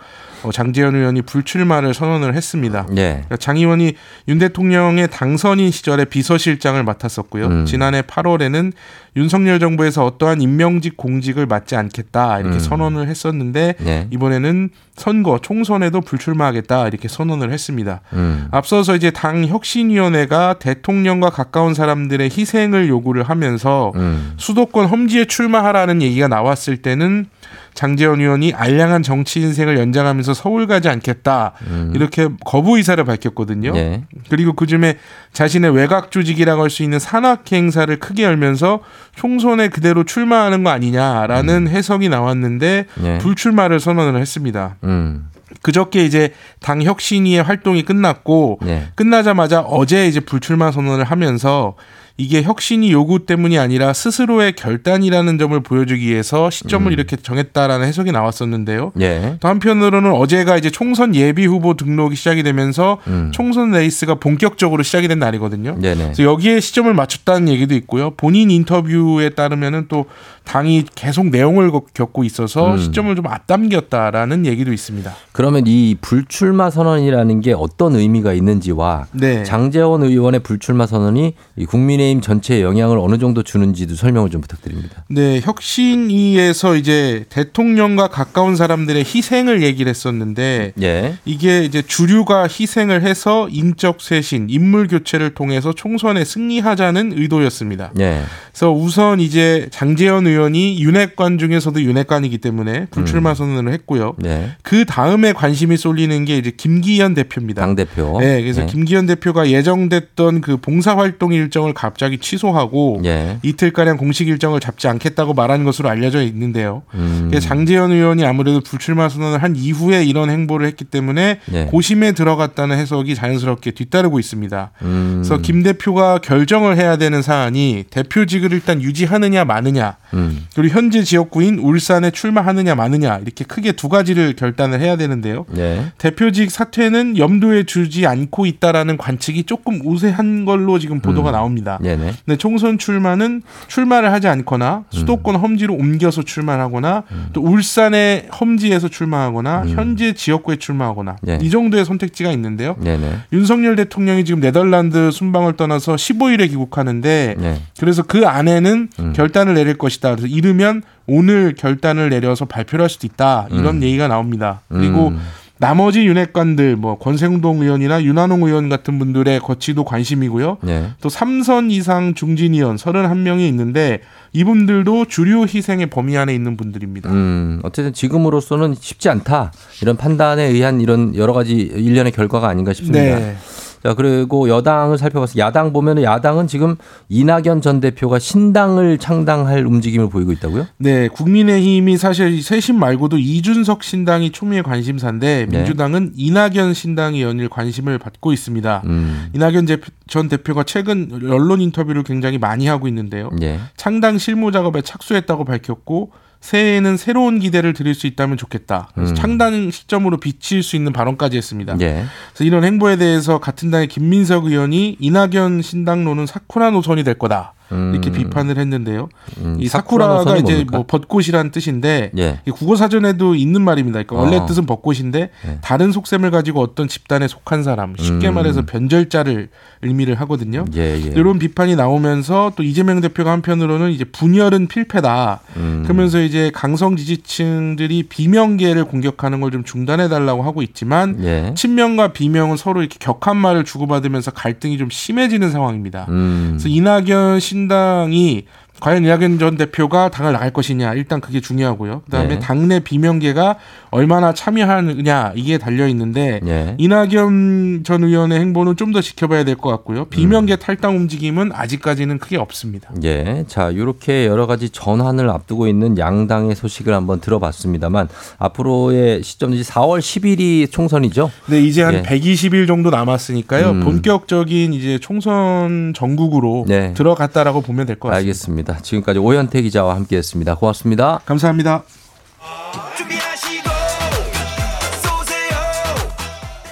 [0.51, 2.87] 장재현 의원이 불출마를 선언을 했습니다.
[2.91, 3.11] 예.
[3.11, 3.93] 그러니까 장 의원이
[4.27, 7.45] 윤 대통령의 당선인 시절에 비서실장을 맡았었고요.
[7.47, 7.65] 음.
[7.65, 8.73] 지난해 8월에는
[9.17, 12.59] 윤석열 정부에서 어떠한 임명직 공직을 맡지 않겠다 이렇게 음.
[12.59, 14.07] 선언을 했었는데 예.
[14.11, 18.01] 이번에는 선거 총선에도 불출마하겠다 이렇게 선언을 했습니다.
[18.13, 18.47] 음.
[18.51, 24.33] 앞서서 이제 당 혁신위원회가 대통령과 가까운 사람들의 희생을 요구를 하면서 음.
[24.37, 27.27] 수도권 험지에 출마하라는 얘기가 나왔을 때는
[27.73, 31.53] 장재원 의원이 알량한 정치 인생을 연장하면서 서울 가지 않겠다
[31.93, 33.71] 이렇게 거부 의사를 밝혔거든요.
[33.71, 33.75] 음.
[33.75, 34.03] 예.
[34.29, 34.97] 그리고 그중에
[35.33, 38.81] 자신의 외곽 조직이라고 할 수 있는 산악회 행사를 크게 열면서
[39.15, 43.05] 총선에 그대로 출마하는 거 아니냐라는 해석이 나왔는데 음.
[43.05, 43.17] 예.
[43.19, 44.75] 불출마를 선언을 했습니다.
[44.83, 45.29] 음.
[45.61, 48.87] 그저께 이제 당 혁신위의 활동이 끝났고 예.
[48.95, 51.75] 끝나자마자 어제 이제 불출마 선언을 하면서
[52.17, 58.93] 이게 혁신위 요구 때문이 아니라 스스로의 결단이라는 점을 보여주기 위해서 시점을 이렇게 정했다라는 해석이 나왔었는데요.
[59.01, 59.35] 예.
[59.41, 63.31] 또 한편으로는 어제가 이제 총선 예비 후보 등록이 시작이 되면서 음.
[63.33, 65.75] 총선 레이스가 본격적으로 시작이 된 날이거든요.
[65.77, 66.03] 네네.
[66.03, 68.11] 그래서 여기에 시점을 맞췄다는 얘기도 있고요.
[68.11, 70.05] 본인 인터뷰에 따르면은 또
[70.45, 72.77] 당이 계속 내용을 겪- 겪고 있어서 음.
[72.77, 75.13] 시점을 좀 앞당겼다라는 얘기도 있습니다.
[75.33, 79.43] 그러면 이 불출마 선언이라는 게 어떤 의미가 있는지와 네.
[79.43, 81.65] 장재원 의원의 불출마 선언이 이
[82.05, 85.03] 국민의힘 전체에 영향을 어느 정도 주는지도 설명을 좀 부탁드립니다.
[85.09, 91.17] 네, 혁신위에서 이제 대통령과 가까운 사람들의 희생을 얘기를 했었는데 예.
[91.25, 97.91] 이게 이제 주류가 희생을 해서 인적 쇄신, 인물 교체를 통해서 총선에 승리하자는 의도였습니다.
[97.99, 98.21] 예.
[98.51, 104.15] 그래서 우선 이제 장재현 의원이 윤핵관 중에서도 윤핵관이기 때문에 불출마 선언을 했고요.
[104.17, 104.51] 네.
[104.61, 107.61] 그 다음에 관심이 쏠리는 게 이제 김기현 대표입니다.
[107.61, 108.17] 당 대표.
[108.19, 113.37] 네, 그래서 김기현 대표가 예정됐던 그 봉사활동 일정을 갑 자기 취소하고 예.
[113.41, 116.83] 이틀가량 공식 일정을 잡지 않겠다고 말한 것으로 알려져 있는데요.
[116.93, 117.31] 음.
[117.39, 121.65] 장재현 의원이 아무래도 불출마 선언을 한 이후에 이런 행보를 했기 때문에 예.
[121.65, 124.71] 고심에 들어갔다는 해석이 자연스럽게 뒤따르고 있습니다.
[124.81, 125.21] 음.
[125.23, 130.45] 그래서 김 대표가 결정을 해야 되는 사안이 대표직을 일단 유지하느냐 마느냐 음.
[130.55, 135.45] 그리고 현재 지역구인 울산에 출마하느냐 마느냐 이렇게 크게 두 가지를 결단을 해야 되는데요.
[135.57, 135.91] 예.
[135.97, 141.33] 대표직 사퇴는 염두에 두지 않고 있다라는 관측이 조금 우세한 걸로 지금 보도가 음.
[141.33, 141.79] 나옵니다.
[141.85, 142.13] 네네.
[142.25, 150.13] 근데 총선 출마는 출마를 하지 않거나 수도권 험지로 옮겨서 출마하거나 또 울산의 험지에서 출마하거나 현재
[150.13, 151.39] 지역구에 출마하거나 예.
[151.41, 152.75] 이 정도의 선택지가 있는데요.
[152.79, 153.19] 네네.
[153.33, 157.61] 윤석열 대통령이 지금 네덜란드 순방을 떠나서 15일에 귀국하는데 네.
[157.79, 159.13] 그래서 그 안에는 음.
[159.13, 160.11] 결단을 내릴 것이다.
[160.11, 163.47] 그래서 이르면 오늘 결단을 내려서 발표를 할 수도 있다.
[163.51, 163.83] 이런 음.
[163.83, 164.61] 얘기가 나옵니다.
[164.69, 165.19] 그리고 음.
[165.57, 170.57] 나머지 윤핵관들 뭐 권생동 의원이나 윤한홍 의원 같은 분들의 거치도 관심이고요.
[170.61, 170.89] 네.
[171.01, 174.01] 또 삼선 이상 중진 의원 31명이 있는데
[174.33, 177.09] 이분들도 주류 희생의 범위 안에 있는 분들입니다.
[177.09, 179.53] 음, 어쨌든 지금으로서는 쉽지 않다.
[179.81, 183.19] 이런 판단에 의한 이런 여러 가지 일련의 결과가 아닌가 싶습니다.
[183.19, 183.37] 네.
[183.85, 186.75] 자, 그리고 여당을 살펴봤을 때 야당 보면은 야당은 지금
[187.07, 190.65] 이낙연 전 대표가 신당을 창당할 움직임을 보이고 있다고요?
[190.79, 195.57] 네, 국민의힘이 사실 세신 말고도 이준석 신당이 초미의 관심사인데 네.
[195.57, 198.81] 민주당은 이낙연 신당이 연일 관심을 받고 있습니다.
[198.85, 199.27] 음.
[199.33, 199.77] 이낙연 제-
[200.07, 203.29] 전 대표가 최근 언론 인터뷰를 굉장히 많이 하고 있는데요.
[203.43, 203.59] 예.
[203.77, 206.09] 창당 실무 작업에 착수했다고 밝혔고
[206.45, 208.89] 새해에는 새로운 기대를 드릴 수 있다면 좋겠다.
[208.93, 209.15] 그래서 음.
[209.15, 211.75] 창당 시점으로 비칠 수 있는 발언까지 했습니다.
[211.81, 212.05] 예.
[212.29, 217.54] 그래서 이런 행보에 대해서 같은 당의 김민석 의원이 이낙연 신당론은 사쿠라 노선이 될 거다.
[217.71, 218.13] 이렇게 음.
[218.13, 219.09] 비판을 했는데요.
[219.39, 220.77] 음, 이 사쿠라 사쿠라가 이제 뭡니까?
[220.77, 222.39] 뭐 벚꽃이란 뜻인데 예.
[222.45, 224.03] 이 국어 사전에도 있는 말입니다.
[224.03, 224.45] 그러니까 원래 어.
[224.45, 225.57] 뜻은 벚꽃인데 예.
[225.61, 228.35] 다른 속셈을 가지고 어떤 집단에 속한 사람, 쉽게 음.
[228.35, 229.49] 말해서 변절자를
[229.81, 230.65] 의미를 하거든요.
[230.75, 231.11] 예, 예.
[231.15, 235.39] 이런 비판이 나오면서 또 이재명 대표가 한편으로는 이제 분열은 필패다.
[235.57, 235.81] 음.
[235.83, 241.53] 그러면서 이제 강성 지지층들이 비명계를 공격하는 걸 좀 중단해 달라고 하고 있지만 예.
[241.55, 246.07] 친명과 비명은 서로 이렇게 격한 말을 주고받으면서 갈등이 좀 심해지는 상황입니다.
[246.09, 246.57] 음.
[246.57, 248.45] 그래서 이낙연 신당이
[248.81, 252.01] 과연 이낙연 전 대표가 당을 나갈 것이냐 일단 그게 중요하고요.
[252.01, 252.39] 그다음에 네.
[252.39, 253.55] 당내 비명계가
[253.95, 256.75] 얼마나 참여하느냐 이게 달려 있는데 예.
[256.77, 260.05] 이낙연 전 의원의 행보는 좀 더 지켜봐야 될 것 같고요.
[260.05, 262.91] 비명계 탈당 움직임은 아직까지는 크게 없습니다.
[263.03, 263.43] 예.
[263.47, 270.71] 자, 이렇게 여러 가지 전환을 앞두고 있는 양당의 소식을 한번 들어봤습니다만 앞으로의 시점이 4월 10일이
[270.71, 271.31] 총선이죠.
[271.47, 272.01] 네, 이제 한 예.
[272.03, 273.71] 120일 정도 남았으니까요.
[273.71, 273.79] 음.
[273.83, 276.93] 본격적인 이제 총선 전국으로 네.
[276.93, 278.17] 들어갔다라고 보면 될 것 같습니다.
[278.17, 278.77] 알겠습니다.
[278.81, 280.55] 지금까지 오현태 기자와 함께했습니다.
[280.55, 281.19] 고맙습니다.
[281.25, 281.83] 감사합니다.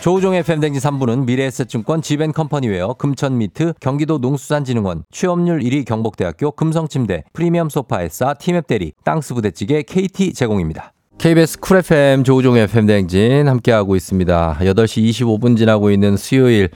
[0.04, 8.92] 조우종의 팬댕지 3부는 미래에셋증권 지벤컴퍼니웨어 금천미트 경기도 농수산진흥원 취업률 1위 경북대학교 금성침대 프리미엄 소파에싸 티맵대리
[9.06, 10.92] 땅스부대찌개 KT 제공입니다.
[11.20, 14.58] KBS 쿨 FM 조우종의 FM 대행진 함께하고 있습니다.
[14.60, 16.68] 8시 25분 지나고 있는 수요일.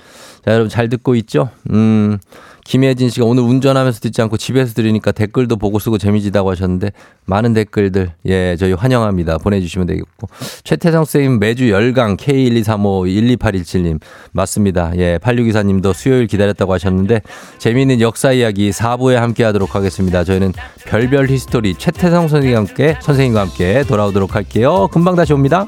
[0.45, 1.49] 자, 여러분 잘 듣고 있죠?
[1.71, 2.19] 음.
[2.67, 6.91] 김혜진 씨가 오늘 운전하면서 듣지 않고 집에서 들으니까 댓글도 보고 쓰고 재미지다고 하셨는데
[7.25, 9.37] 많은 댓글들 예 저희 환영합니다.
[9.37, 10.27] 보내주시면 되겠고.
[10.65, 14.01] 최태성 쌤 매주 열강 K123512817님.
[14.33, 14.91] 맞습니다.
[14.97, 17.21] 예 8624님도 수요일 기다렸다고 하셨는데
[17.57, 20.25] 재미있는 역사 이야기 4부에 함께하도록 하겠습니다.
[20.25, 20.51] 저희는
[20.85, 24.89] 별별 히스토리 최태성 선생님과 함께 선생님과 함께 돌아오도록 할게요.
[24.91, 25.67] 금방 다시 옵니다.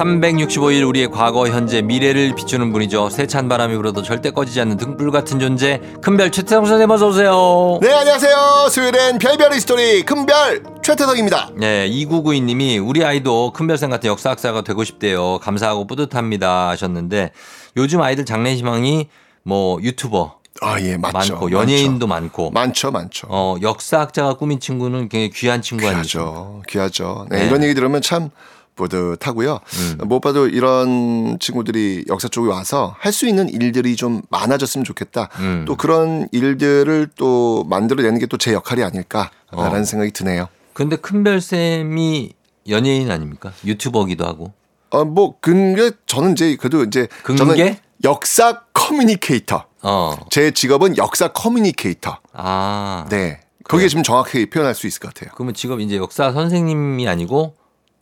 [0.00, 3.10] 365일 우리의 과거, 현재, 미래를 비추는 분이죠.
[3.10, 5.78] 세찬 바람이 불어도 절대 꺼지지 않는 등불 같은 존재.
[6.00, 7.78] 큰별 최태성 선생님 어서 오세요.
[7.82, 8.68] 네, 안녕하세요.
[8.70, 11.50] 수요일엔 별별 히스토리 큰별 최태성입니다.
[11.56, 15.38] 네, 2992님이 우리 아이도 큰별쌤 같은 역사학자가 되고 싶대요.
[15.40, 17.32] 감사하고 뿌듯합니다 하셨는데
[17.76, 19.08] 요즘 아이들 장래희망이
[19.42, 21.34] 뭐 유튜버 아, 예, 맞죠.
[21.34, 23.26] 많고 연예인도 많고 많죠, 많죠.
[23.30, 26.62] 어, 역사학자가 꿈인 친구는 굉장히 귀한 친구 아니죠.
[26.68, 27.02] 귀하죠.
[27.06, 27.26] 귀하죠.
[27.30, 27.46] 네, 네.
[27.46, 28.30] 이런 얘기 들으면 참
[28.76, 29.60] 뿌듯하고요.
[30.04, 35.28] 무엇보다도 이런 친구들이 역사 쪽에 와서 할 수 있는 일들이 좀 많아졌으면 좋겠다.
[35.40, 35.64] 음.
[35.66, 39.84] 또 그런 일들을 또 만들어내는 게 또 제 역할이 아닐까라는 어.
[39.84, 40.48] 생각이 드네요.
[40.72, 42.32] 근데 큰별쌤이
[42.68, 43.52] 연예인 아닙니까?
[43.64, 44.52] 유튜버기도 하고.
[44.90, 47.80] 어, 뭐, 근게 저는 이제 그래도 이제 저는 근게?
[48.04, 49.64] 역사 communicator.
[49.82, 50.16] 어.
[50.30, 52.18] 제 직업은 역사 communicator.
[52.32, 53.06] 아.
[53.10, 53.40] 네.
[53.64, 55.30] 거기에 지금 정확하게 표현할 수 있을 것 같아요.
[55.34, 57.54] 그러면 직업 이제 역사 선생님이 아니고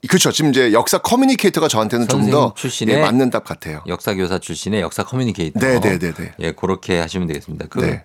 [0.07, 0.31] 그렇죠.
[0.31, 3.83] 지금 이제 역사 communicator가 저한테는 좀 선생님 더 출신의 예, 맞는 답 같아요.
[3.89, 5.59] 역사 교사 출신의 역사 communicator.
[5.59, 6.33] 네, 네, 네, 네.
[6.39, 7.67] 예, 그렇게 하시면 되겠습니다.
[7.69, 8.05] 그 네.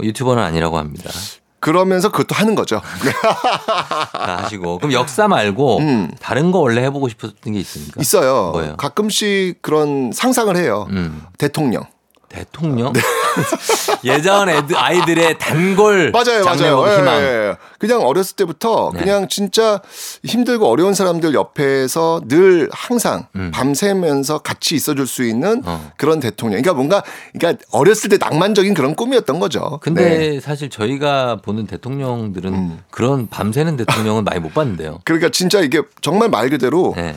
[0.00, 1.10] 유튜버는 아니라고 합니다.
[1.58, 2.80] 그러면서 그것도 하는 거죠.
[3.02, 3.10] 네.
[4.12, 4.78] 다 하시고.
[4.78, 5.80] 그럼 역사 말고
[6.20, 7.98] 다른 거 원래 해보고 싶었던 게 있습니까?
[7.98, 8.02] 음.
[8.02, 8.50] 있어요.
[8.52, 8.76] 뭐예요?
[8.76, 10.86] 가끔씩 그런 상상을 해요.
[10.90, 11.22] 음.
[11.38, 11.84] 대통령.
[12.34, 12.92] 대통령?
[14.04, 16.84] 예전 애들 아이들의 단골 맞아요, 맞아요.
[16.88, 17.22] 예, 희망.
[17.22, 17.56] 예.
[17.78, 19.00] 그냥 어렸을 때부터 네.
[19.00, 19.80] 그냥 진짜
[20.24, 23.50] 힘들고 어려운 사람들 옆에서 늘 항상 음.
[23.52, 25.92] 밤새면서 같이 있어줄 수 있는 어.
[25.96, 26.60] 그런 대통령.
[26.60, 27.04] 그러니까 뭔가
[27.38, 29.78] 그러니까 어렸을 때 낭만적인 그런 꿈이었던 거죠.
[29.80, 30.34] 근데 네.
[30.34, 30.40] 음.
[30.40, 35.00] 사실 저희가 보는 대통령들은 그런 밤새는 대통령은 많이 못 봤는데요.
[35.04, 37.14] 그러니까 진짜 이게 정말 말 그대로 네.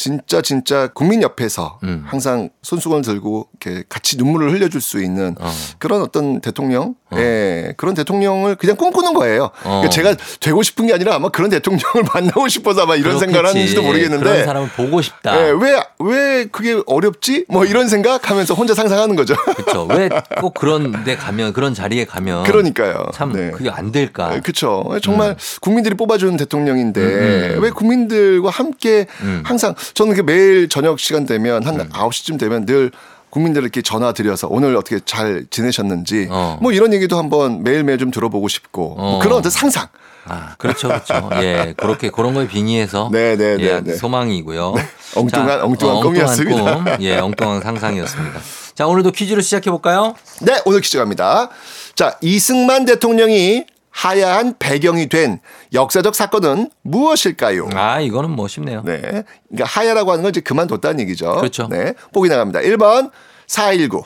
[0.00, 2.02] 진짜 진짜 국민 옆에서 음.
[2.06, 5.50] 항상 손수건을 들고 이렇게 같이 눈물을 흘려줄 수 있는 어.
[5.78, 9.50] 그런 어떤 대통령, 예, 그런 대통령을 그냥 꿈꾸는 거예요.
[9.62, 13.48] 그러니까 제가 되고 싶은 게 아니라 아마 그런 대통령을 만나고 싶어서 아마 이런 생각을.
[13.48, 14.22] 하는지도 모르겠는데.
[14.24, 15.36] 그런 사람을 보고 싶다.
[15.40, 17.46] 예, 왜, 왜 그게 어렵지?
[17.48, 19.34] 뭐 이런 생각 하면서 혼자 상상하는 거죠.
[19.56, 19.86] 그렇죠.
[19.90, 20.08] 왜
[20.40, 23.06] 꼭 그런 데 가면 그런 자리에 가면 그러니까요.
[23.12, 23.50] 참 네.
[23.50, 24.40] 그게 안 될까?
[24.40, 24.84] 그렇죠.
[25.02, 27.62] 정말 국민들이 뽑아주는 대통령인데 음, 음.
[27.62, 29.42] 왜 국민들과 함께 음.
[29.44, 32.90] 항상 저는 그 매일 저녁 시간 되면 한 9시쯤 되면 늘
[33.30, 36.58] 국민들에게 전화 드려서 오늘 어떻게 잘 지내셨는지 어.
[36.60, 39.18] 뭐 이런 얘기도 한번 매일매일 좀 들어보고 싶고 뭐 어.
[39.20, 39.88] 그런 어떤 상상.
[40.26, 41.30] 아, 그렇죠, 그렇죠.
[41.42, 43.94] 예, 그렇게 그런 거에 빙의해서 네, 네, 네, 예, 네.
[43.96, 44.74] 소망이고요.
[45.14, 46.74] 엉뚱한- 엉뚱한 꿈이었습니다.
[46.74, 48.40] 꿈, 예, 엉뚱한 상상이었습니다.
[48.74, 50.14] 자, 오늘도 퀴즈로 시작해 볼까요?
[50.42, 51.48] 네, 오늘 퀴즈 갑니다.
[51.94, 53.64] 자, 이승만 대통령이
[54.00, 55.40] 하야한 배경이 된
[55.74, 57.68] 역사적 사건은 무엇일까요?
[57.74, 58.80] 아, 이거는 뭐 쉽네요.
[58.82, 58.98] 네.
[58.98, 61.36] 그러니까 하야라고 하는 건 이제 그만뒀다는 얘기죠.
[61.36, 61.68] 그렇죠.
[61.68, 61.92] 네.
[62.14, 62.60] 보기 나갑니다.
[62.60, 63.10] 1번
[63.46, 64.02] 4.19,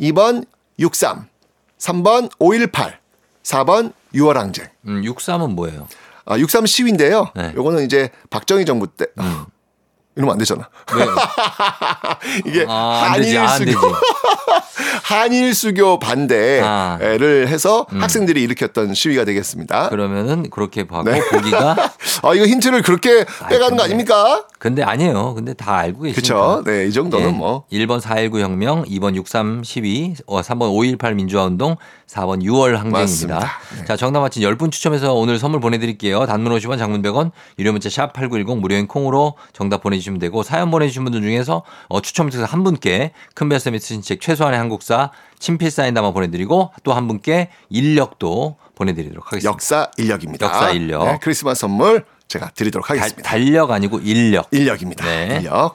[0.00, 0.46] 2번
[0.78, 1.24] 6.3,
[1.78, 2.92] 3번 5.18,
[3.42, 4.68] 4번 6월 항쟁.
[4.86, 5.88] 음, 63은 뭐예요?
[6.26, 7.32] 아, 6.3 시위인데요.
[7.34, 7.52] 네.
[7.56, 9.06] 요거는 이제 박정희 정부 때.
[9.16, 9.46] 아,
[10.16, 10.68] 이러면 안 되잖아.
[10.94, 11.04] 왜?
[12.46, 13.72] 이게 아, 한일 안 되지.
[13.72, 13.94] 수교
[15.02, 19.88] 한일 수교 반대를 해서 학생들이 일으켰던 시위가 되겠습니다.
[19.88, 21.20] 그러면은 그렇게 봐고 네.
[21.30, 21.72] 보기가
[22.22, 24.44] 아, 이거 힌트를 그렇게 빼가는 거 아닙니까?
[24.58, 25.34] 근데 아니에요.
[25.34, 26.20] 근데 다 알고 계시니까.
[26.20, 26.62] 그쵸.
[26.64, 27.64] 네, 이 정도는 뭐.
[27.72, 31.76] 1번 4.19 혁명, 2번 6.3 시위, 어, 3번 5.18 민주화 운동,
[32.06, 33.50] 4번 6월 항쟁입니다.
[33.78, 33.84] 네.
[33.86, 36.26] 자, 정답 맞힌 10분 추첨해서 오늘 선물 보내드릴게요.
[36.26, 41.02] 단문 50원, 장문 100원, 유료 문자 샵 8910 무료인 콩으로 정답 보내주시면 되고 사연 보내주신
[41.04, 46.12] 분들 중에서 어, 추첨을 통해서 한 분께 큰별쌤이 쓰신 책 최소한의 한국사 친필 사인 담아
[46.12, 49.50] 보내드리고 또 한 분께 인력도 보내드리도록 하겠습니다.
[49.50, 50.46] 역사 인력입니다.
[50.46, 51.04] 역사 인력.
[51.04, 53.28] 네, 크리스마스 선물 제가 드리도록 달, 하겠습니다.
[53.28, 54.48] 달 력 아니고 인력.
[54.52, 55.04] 인력입니다.
[55.04, 55.36] 네.
[55.40, 55.74] 인력.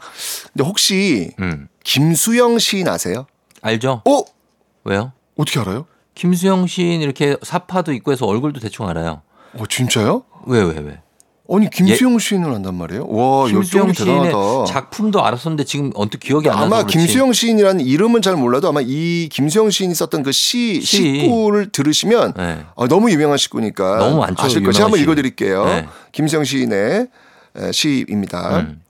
[0.54, 1.68] 근데 혹시 음.
[1.84, 3.26] 김수영 시인 아세요?
[3.62, 4.02] 알죠?
[4.06, 4.24] 어?
[4.86, 5.12] 왜요?
[5.38, 5.86] 어떻게 알아요?
[6.24, 9.22] 김수영 시인 이렇게 사파도 있고 해서 얼굴도 대충 알아요.
[9.54, 10.24] 어, 진짜요?
[10.48, 11.02] 왜, 왜, 왜?
[11.52, 13.08] 아니 김수영 시인을 한단 말이에요?
[13.08, 13.54] 와, 예.
[13.54, 14.66] 김수영 시인의 대단하다.
[14.66, 16.84] 작품도 알았었는데 지금 언뜻 기억이 안 나서 아마.
[16.86, 21.22] 김수영 시인이라는 이름은 잘 몰라도 아마 이 김수영 시인이 썼던 그 시 시.
[21.22, 22.66] 시구를 들으시면 네.
[22.76, 25.04] 어, 너무 유명한 시구니까 너무 많죠, 아실 것이 한번 시.
[25.04, 25.66] 읽어드릴게요.
[25.66, 25.88] 네.
[26.12, 27.08] 김수영 시인의
[27.56, 28.60] 에, 시입니다.
[28.60, 28.82] 음.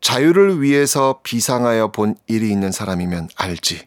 [0.00, 3.80] 자유를 위해서 비상하여 본 일이 있는 사람이면 알지.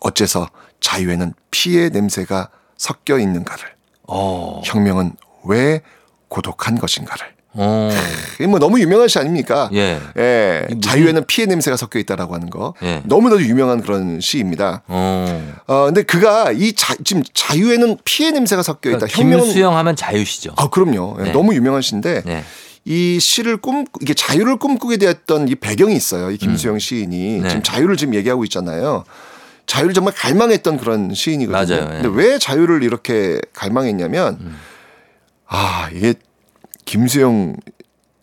[0.00, 0.48] 어째서
[0.80, 3.64] 자유에는 피의 냄새가 섞여 있는가를.
[4.08, 4.60] 어.
[4.64, 5.12] 혁명은
[5.44, 5.80] 왜
[6.28, 7.36] 고독한 것인가를.
[7.58, 7.90] 어.
[8.48, 9.70] 뭐 너무 유명한 시 아닙니까?
[9.72, 9.98] 예.
[10.18, 12.74] 예, 자유에는 피해 냄새가 섞여 있다라고 하는 거.
[12.82, 13.02] 예.
[13.06, 14.82] 너무나도 유명한 그런 시입니다.
[14.86, 15.56] 어.
[15.66, 18.98] 어, 근데 그가 이 자, 지금 자유에는 피해 냄새가 섞여 있다.
[18.98, 20.52] 그러니까 혁명은 김수영하면 자유시죠.
[20.56, 21.16] 아, 그럼요.
[21.20, 21.32] 예, 네.
[21.32, 22.44] 너무 유명한 시인데 네.
[22.84, 26.30] 이 시를 꿈 이게 자유를 꿈꾸게 되었던 이 배경이 있어요.
[26.30, 27.48] 이 김수영 시인이 네.
[27.48, 29.04] 지금 자유를 지금 얘기하고 있잖아요.
[29.66, 31.76] 자유를 정말 갈망했던 그런 시인이거든요.
[31.80, 31.96] 맞아요.
[31.96, 32.02] 예.
[32.02, 34.56] 근데 왜 자유를 이렇게 갈망했냐면 음.
[35.46, 36.14] 아, 이게
[36.84, 37.56] 김수영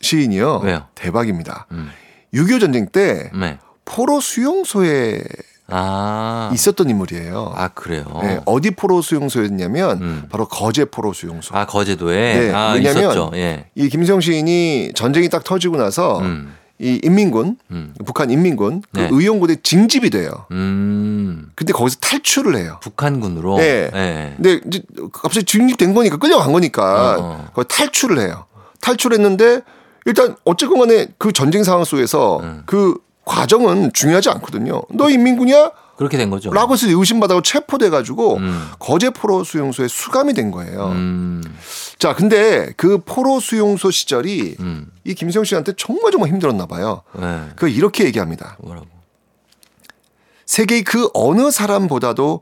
[0.01, 0.61] 시인이요.
[0.63, 0.87] 왜요?
[0.95, 1.67] 대박입니다.
[1.71, 1.89] 음.
[2.33, 3.59] 6.25 전쟁 때 네.
[3.85, 5.21] 포로 수용소에
[5.67, 6.49] 아.
[6.53, 7.53] 있었던 인물이에요.
[7.55, 8.05] 아 그래요.
[8.21, 10.23] 네, 어디 포로 수용소였냐면 음.
[10.29, 11.55] 바로 거제 포로 수용소.
[11.55, 13.31] 아 거제도에 네, 아 왜냐면 있었죠.
[13.35, 13.65] 예.
[13.75, 16.53] 이 김수영 시인이 전쟁이 딱 터지고 나서 음.
[16.79, 17.93] 이 인민군, 음.
[18.05, 19.09] 북한 인민군 그 네.
[19.11, 20.45] 의용군에 징집이 돼요.
[20.51, 21.51] 음.
[21.55, 22.79] 근데 거기서 탈출을 해요.
[22.81, 23.57] 북한군으로.
[23.57, 23.91] 네.
[23.93, 24.33] 예.
[24.35, 27.47] 근데 이제 갑자기 징집된 거니까 끌려간 거니까 어, 어.
[27.53, 28.45] 거기 탈출을 해요.
[28.81, 29.61] 탈출했는데
[30.05, 32.63] 일단 어쨌건 간에 그 전쟁 상황 속에서 음.
[32.65, 34.81] 그 과정은 중요하지 않거든요.
[34.89, 35.71] 너 인민군이야?
[35.95, 36.51] 그렇게 된 거죠.
[36.51, 38.69] 라고 해서 의심받아고 체포돼 가지고 음.
[38.79, 40.87] 거제 포로 수용소에 수감이 된 거예요.
[40.87, 41.43] 음.
[41.99, 44.91] 자, 근데 그 포로 수용소 시절이 음.
[45.03, 47.03] 이 김수영 씨한테 정말 정말 힘들었나 봐요.
[47.19, 47.49] 네.
[47.55, 48.57] 그 이렇게 얘기합니다.
[48.61, 48.87] 뭐라고?
[50.45, 52.41] 세계의 그 어느 사람보다도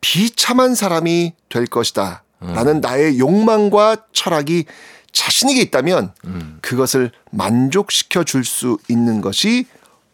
[0.00, 2.22] 비참한 사람이 될 것이다.
[2.42, 2.52] 음.
[2.54, 4.64] 라는 나의 욕망과 철학이
[5.12, 6.58] 자신에게 있다면 음.
[6.62, 9.66] 그것을 만족시켜 줄 수 있는 것이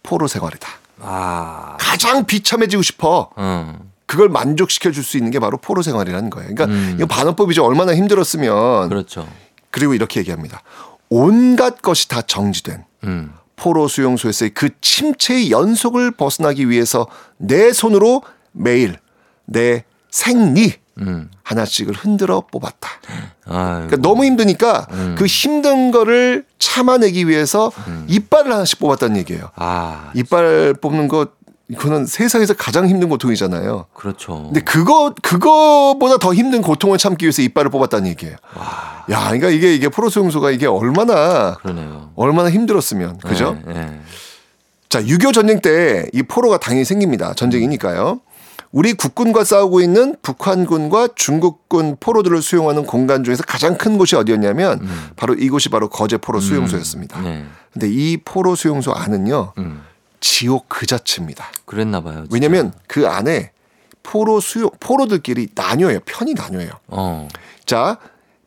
[0.03, 0.69] 포로 생활이다.
[1.01, 1.77] 아.
[1.79, 3.31] 가장 비참해지고 싶어.
[3.39, 3.91] 음.
[4.07, 6.55] 그걸 만족시켜 줄 수 있는 게 바로 포로 생활이라는 거예요.
[6.55, 6.95] 그러니까 음.
[6.97, 7.65] 이거 반어법이죠.
[7.65, 8.89] 얼마나 힘들었으면.
[8.89, 9.29] 그렇죠.
[9.71, 10.63] 그리고 이렇게 얘기합니다.
[11.09, 13.33] 온갖 것이 다 정지된 음.
[13.57, 18.23] 포로 수용소에서의 그 침체의 연속을 벗어나기 위해서 내 손으로
[18.53, 18.97] 매일
[19.45, 21.31] 내 생리 음.
[21.43, 22.89] 하나씩을 흔들어 뽑았다.
[23.45, 25.15] 그러니까 너무 힘드니까 음.
[25.19, 27.71] 그 힘든 거를 참아내기 위해서
[28.09, 29.51] 이빨을 하나씩 뽑았다는 얘기예요.
[29.57, 30.11] 아.
[30.15, 31.29] 이빨 뽑는 거
[31.69, 33.87] 이거는 세상에서 가장 힘든 고통이잖아요.
[33.93, 34.45] 그렇죠.
[34.45, 38.37] 근데 그거 그거보다 더 힘든 고통을 참기 위해서 이빨을 뽑았다는 얘기예요.
[39.11, 42.11] 야, 그러니까 이게 이게 프로 수용소가 이게 얼마나 그러네요.
[42.15, 43.59] 얼마나 힘들었으면 그죠?
[43.67, 44.01] 네, 네.
[44.89, 47.35] 자, 6.25 전쟁 때 이 포로가 당연히 생깁니다.
[47.35, 48.21] 전쟁이니까요.
[48.73, 54.87] 우리 국군과 싸우고 있는 북한군과 중국군 포로들을 수용하는 공간 중에서 가장 큰 곳이 어디였냐면
[55.17, 57.21] 바로 이곳이 바로 거제 포로 수용소였습니다.
[57.21, 57.25] 음.
[57.25, 57.45] 네.
[57.73, 59.53] 근데 이 포로 수용소 안은요.
[59.59, 59.83] 음.
[60.21, 61.47] 지옥 그 자체입니다.
[61.65, 62.25] 그랬나 봐요.
[62.25, 62.29] 진짜.
[62.33, 63.53] 왜냐면 그 안에
[64.03, 66.01] 포로 수용 포로들끼리 나뉘어요.
[66.05, 66.71] 편이 나뉘어요.
[66.89, 67.29] 어.
[67.65, 67.99] 자,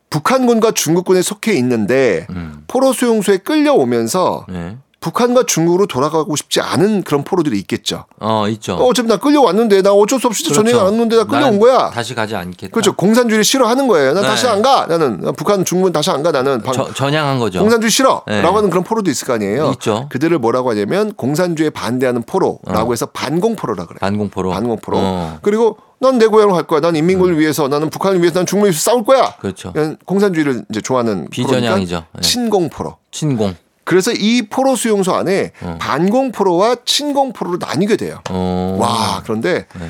[0.09, 2.63] 북한군과 중국군에 속해 있는데 음.
[2.67, 4.78] 포로 수용소에 끌려오면서 네.
[4.99, 8.05] 북한과 중국으로 돌아가고 싶지 않은 그런 포로들이 있겠죠.
[8.19, 8.75] 어, 있죠.
[8.75, 10.55] 어, 차피 나 끌려왔는데 나 어쩔 수 없이 그렇죠.
[10.55, 11.89] 전쟁 안 왔는데 나 끌려온 난 거야.
[11.89, 12.71] 다시 가지 않겠다.
[12.73, 12.93] 그렇죠.
[12.93, 14.13] 공산주의를 싫어하는 거예요.
[14.13, 14.27] 난 네.
[14.29, 14.87] 다시 안 가.
[14.87, 16.31] 나는 북한 중국은 다시 안 가.
[16.31, 17.59] 나는 방- 저, 전향한 거죠.
[17.61, 18.23] 공산주의 싫어.
[18.27, 18.41] 네.
[18.41, 19.71] 라고 하는 그런 포로도 있을 거 아니에요.
[19.75, 20.07] 있죠.
[20.09, 22.93] 그들을 뭐라고 하냐면 공산주의에 반대하는 포로라고 어.
[22.93, 23.99] 해서 반공포로라 그래요.
[24.01, 24.49] 반공포로.
[24.51, 24.97] 반공포로.
[24.99, 25.39] 어.
[25.41, 26.79] 그리고 난내 고향을 갈 거야.
[26.79, 29.35] 난 인민군을 위해서, 나는 북한을 위해서, 난 중국을 위해서 싸울 거야.
[29.39, 29.73] 그렇죠.
[30.05, 31.95] 공산주의를 이제 좋아하는 비전향이죠.
[31.95, 32.21] 포로니까 네.
[32.21, 32.95] 친공포로.
[33.11, 33.55] 친공.
[33.89, 35.77] 그래서 이 포로 수용소 안에 어.
[35.81, 38.21] 반공 포로와 친공 포로로 나뉘게 돼요.
[38.29, 38.77] 어.
[38.79, 39.89] 와, 그런데 네.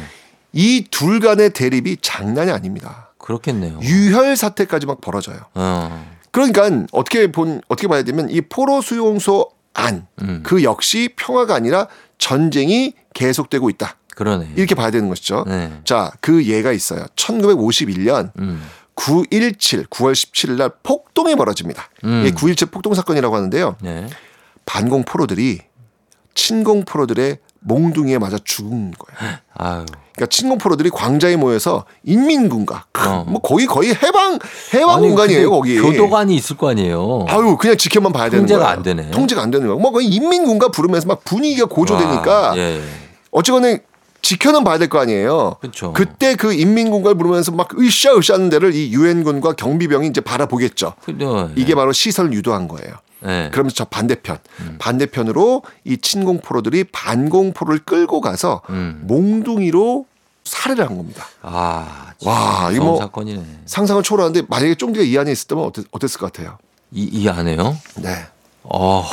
[0.54, 3.12] 이둘 간의 대립이 장난이 아닙니다.
[3.18, 3.78] 그렇겠네요.
[3.82, 5.40] 유혈 사태까지 막 벌어져요.
[5.54, 6.16] 어.
[6.32, 10.64] 그러니까 어떻게 본 어떻게 봐야 되면 이 포로 수용소 안그 음.
[10.64, 13.98] 역시 평화가 아니라 전쟁이 계속되고 있다.
[14.16, 14.54] 그러네.
[14.56, 15.44] 이렇게 봐야 되는 것이죠.
[15.46, 15.74] 네.
[15.84, 17.06] 자, 그 예가 있어요.
[17.18, 18.64] 1951년 음.
[19.00, 21.90] 917 9월 17일 날 폭동이 벌어집니다.
[22.04, 22.24] 음.
[22.26, 23.78] 이게 9.17 폭동 사건이라고 하는데요.
[23.82, 24.08] 네.
[24.66, 25.60] 반공 포로들이
[26.36, 29.36] 친공 포로들의 몽둥이에 맞아 죽은 거예요.
[29.56, 29.86] 아유.
[30.16, 33.24] 그러니까 친공 포로들이 광장에 모여서 인민군가 어.
[33.28, 34.38] 뭐 거기 거의 해방
[34.74, 35.80] 해방 아니, 공간이에요 거기.
[35.80, 37.26] 교도관이 있을 거 아니에요.
[37.30, 38.72] 아유 그냥 지켜만 봐야 되는 통제가 거야.
[38.72, 39.12] 안 되네.
[39.12, 39.78] 통제가 안 되는 거야.
[39.80, 42.82] 뭐 거의 인민군가 부르면서 막 분위기가 고조되니까 와, 예.
[43.32, 43.78] 어쨌거나
[44.22, 45.56] 지켜는 봐야 될 거 아니에요.
[45.62, 45.94] 그렇죠.
[45.94, 50.94] 그때 그 인민군가를 부르면서 막 으쌰 으쌰 하는 데를 이 유엔군과 경비병이 이제 바라보겠죠.
[51.04, 52.94] 근데 이게 바로 시설을 유도한 거예요.
[53.22, 53.50] 네.
[53.52, 54.76] 그러면서 저 반대편, 음.
[54.80, 59.02] 반대편으로 이 친공포로들이 반공포를 끌고 가서 음.
[59.08, 60.06] 몽둥이로
[60.46, 61.26] 살해를 한 겁니다.
[61.42, 63.44] 아, 와, 이거 뭐 사건이네.
[63.66, 66.58] 상상을 초월하는데 만약에 쫑디가 이 안에 있었다면 어땠, 어땠을 것 같아요?
[66.92, 67.78] 이, 이 안에요?
[67.98, 68.26] 네.
[68.64, 69.06] 어,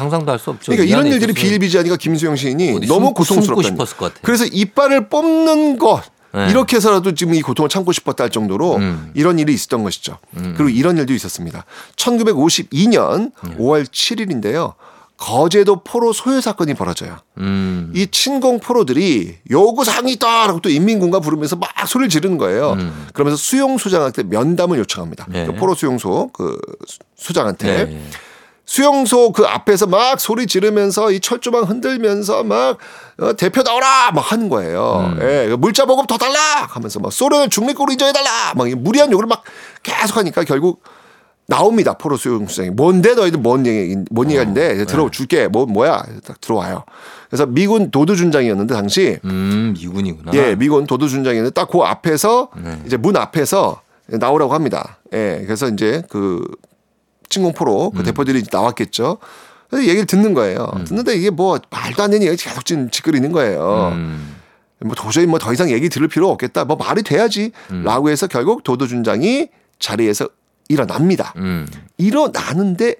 [0.00, 0.72] 상상도 할 수 없죠.
[0.72, 3.62] 그러니까 이 이런 일들이 비일비재하니까 김수영 시인이 너무 고통스럽다.
[3.68, 4.22] 싶었을 것 같아요.
[4.22, 6.48] 그래서 이빨을 뽑는 것 네.
[6.48, 9.10] 이렇게 해서라도 지금 이 고통을 참고 싶었다 할 정도로 음.
[9.14, 10.18] 이런 일이 있었던 것이죠.
[10.36, 10.54] 음.
[10.56, 11.64] 그리고 이런 일도 있었습니다.
[11.96, 13.56] 1952년 네.
[13.58, 14.74] 5월 7일인데요.
[15.16, 17.18] 거제도 포로 소요 사건이 벌어져요.
[17.38, 17.92] 음.
[17.94, 22.72] 이 친공 포로들이 요구사항이 있다라고 또 인민군가 부르면서 막 소리를 지르는 거예요.
[22.72, 23.08] 음.
[23.12, 25.26] 그러면서 수용 소장한테 면담을 요청합니다.
[25.28, 25.44] 네.
[25.46, 28.02] 그 포로 수용소 그 수- 수장한테 네.
[28.70, 32.78] 수용소 그 앞에서 막 소리 지르면서 이 철조망 흔들면서 막
[33.18, 35.12] 어, 대표 나오라 막 하는 거예요.
[35.16, 35.18] 음.
[35.22, 39.42] 예, 물자 보급 더 달라 하면서 막 소련을 중립국으로 인정해 달라 막이 무리한 요구를 막
[39.82, 40.84] 계속 하니까 결국
[41.48, 44.84] 나옵니다 포로 수용소장이 뭔데 너희들 뭔 얘기 뭔 어, 얘기인데 네.
[44.84, 46.84] 들어줄게 뭐 뭐야 딱 들어와요.
[47.28, 50.30] 그래서 미군 도두준장이었는데 당시 음, 미군이구나.
[50.34, 52.80] 예, 미군 도두준장이었는데 딱 그 앞에서 네.
[52.86, 54.98] 이제 문 앞에서 나오라고 합니다.
[55.12, 56.40] 예, 그래서 이제 그
[57.38, 57.96] 음.
[57.96, 59.18] 그 대표들이 나왔겠죠.
[59.68, 60.68] 그래서 얘기를 듣는 거예요.
[60.84, 63.92] 듣는데 이게 뭐 말도 안 되는 얘기 계속 지금 짓거리는 거예요.
[63.94, 64.36] 음.
[64.82, 66.64] 뭐 도저히 뭐 더 이상 얘기 들을 필요 없겠다.
[66.64, 67.52] 뭐 말이 돼야지.
[67.70, 67.82] 음.
[67.84, 70.28] 라고 해서 결국 도도준장이 자리에서
[70.68, 71.32] 일어납니다.
[71.36, 71.66] 음.
[71.98, 72.96] 일어나는데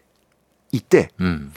[0.72, 1.52] 이때 음.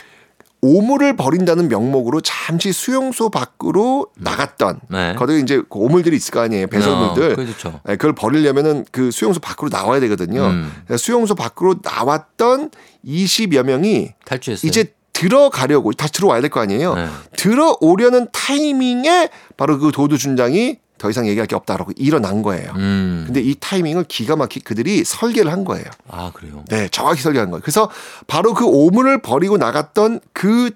[0.66, 5.14] 오물을 버린다는 명목으로 잠시 수용소 밖으로 나갔던 네.
[5.18, 7.82] 거기 이제 그 오물들이 있을 거 아니에요 배설물들 어, 그렇죠.
[7.86, 10.72] 네, 그걸 버리려면은 그 수용소 밖으로 나와야 되거든요 음.
[10.98, 12.72] 수용소 밖으로 나왔던
[13.06, 14.70] 20여 명이 탈주했어요.
[14.70, 17.08] 이제 들어가려고 다시 들어와야 될 거 아니에요 네.
[17.36, 23.24] 들어오려는 타이밍에 바로 그 도두 준장이 더 이상 얘기할 게 없다라고 일어난 거예요 음.
[23.26, 26.64] 근데 이 타이밍을 기가 막히게 그들이 설계를 한 거예요 아, 그래요.
[26.70, 27.62] 네, 정확히 설계한 거예요.
[27.62, 27.90] 그래서
[28.26, 30.70] 바로 그 오물을 버리고 나갔던 그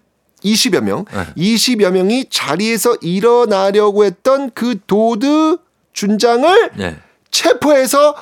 [0.43, 1.28] 20여 명, 네.
[1.38, 5.59] 20여 명이 자리에서 일어나려고 했던 그 도드
[5.93, 6.97] 준장을 네.
[7.32, 8.13] 체포해서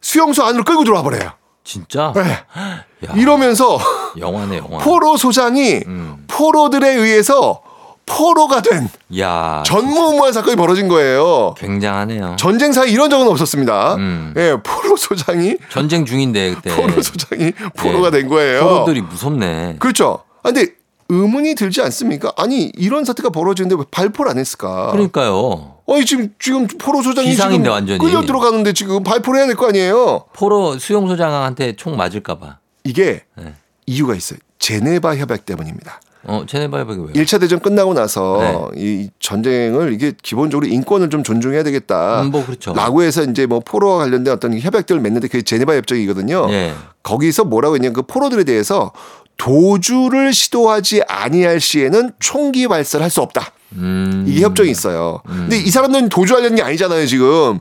[0.00, 1.32] 수용소 안으로 끌고 들어와 버려요.
[1.64, 2.12] 진짜?
[2.14, 2.22] 네.
[2.22, 3.78] 야, 이러면서
[4.18, 4.78] 영화네, 영화.
[4.78, 6.24] 포로 소장이 음.
[6.28, 7.60] 포로들에 의해서
[8.06, 8.88] 포로가 된
[9.18, 9.62] 야.
[9.66, 11.54] 전무후무한 사건이 벌어진 거예요.
[11.56, 12.36] 굉장하네요.
[12.38, 13.94] 전쟁사에 이런 적은 없었습니다.
[13.96, 14.34] 음.
[14.36, 16.70] 예, 포로 소장이 전쟁 중인데 그때.
[16.76, 18.60] 포로 소장이 포로가 된 거예요.
[18.62, 19.76] 포로들이 무섭네.
[19.78, 20.20] 그렇죠.
[20.42, 20.72] 아, 근데
[21.08, 22.32] 의문이 들지 않습니까?
[22.36, 24.90] 아니 이런 사태가 벌어지는데 왜 발표를 안 했을까?
[24.92, 25.76] 그러니까요.
[25.88, 27.98] 아니 지금 지금 포로 소장이 비상인데, 완전히.
[27.98, 30.24] 끌려 들어가는데 지금 발표를 해야 될 거 아니에요?
[30.32, 32.58] 포로 수용 소장한테 총 맞을까봐.
[32.84, 33.54] 이게 네.
[33.86, 34.38] 이유가 있어요.
[34.58, 36.00] 제네바 협약 때문입니다.
[36.26, 37.12] 어, 제네바 협약이 왜요?
[37.12, 38.80] 1차 대전 끝나고 나서 네.
[38.82, 42.22] 이 전쟁을 이게 기본적으로 인권을 좀 존중해야 되겠다.
[42.22, 42.72] 음, 뭐 그렇죠.
[42.74, 46.46] 라고 해서 이제 뭐 포로와 관련된 어떤 협약들을 맺는데 그게 제네바 협정이거든요.
[46.50, 46.72] 예.
[47.02, 48.92] 거기서 뭐라고 했냐면 그 포로들에 대해서
[49.36, 53.50] 도주를 시도하지 아니할 시에는 총기 발사를 할 수 없다.
[53.76, 54.24] 음.
[54.28, 55.20] 이게 협정이 있어요.
[55.26, 57.58] 근데 이 사람들은 도주하려는 게 아니잖아요, 지금.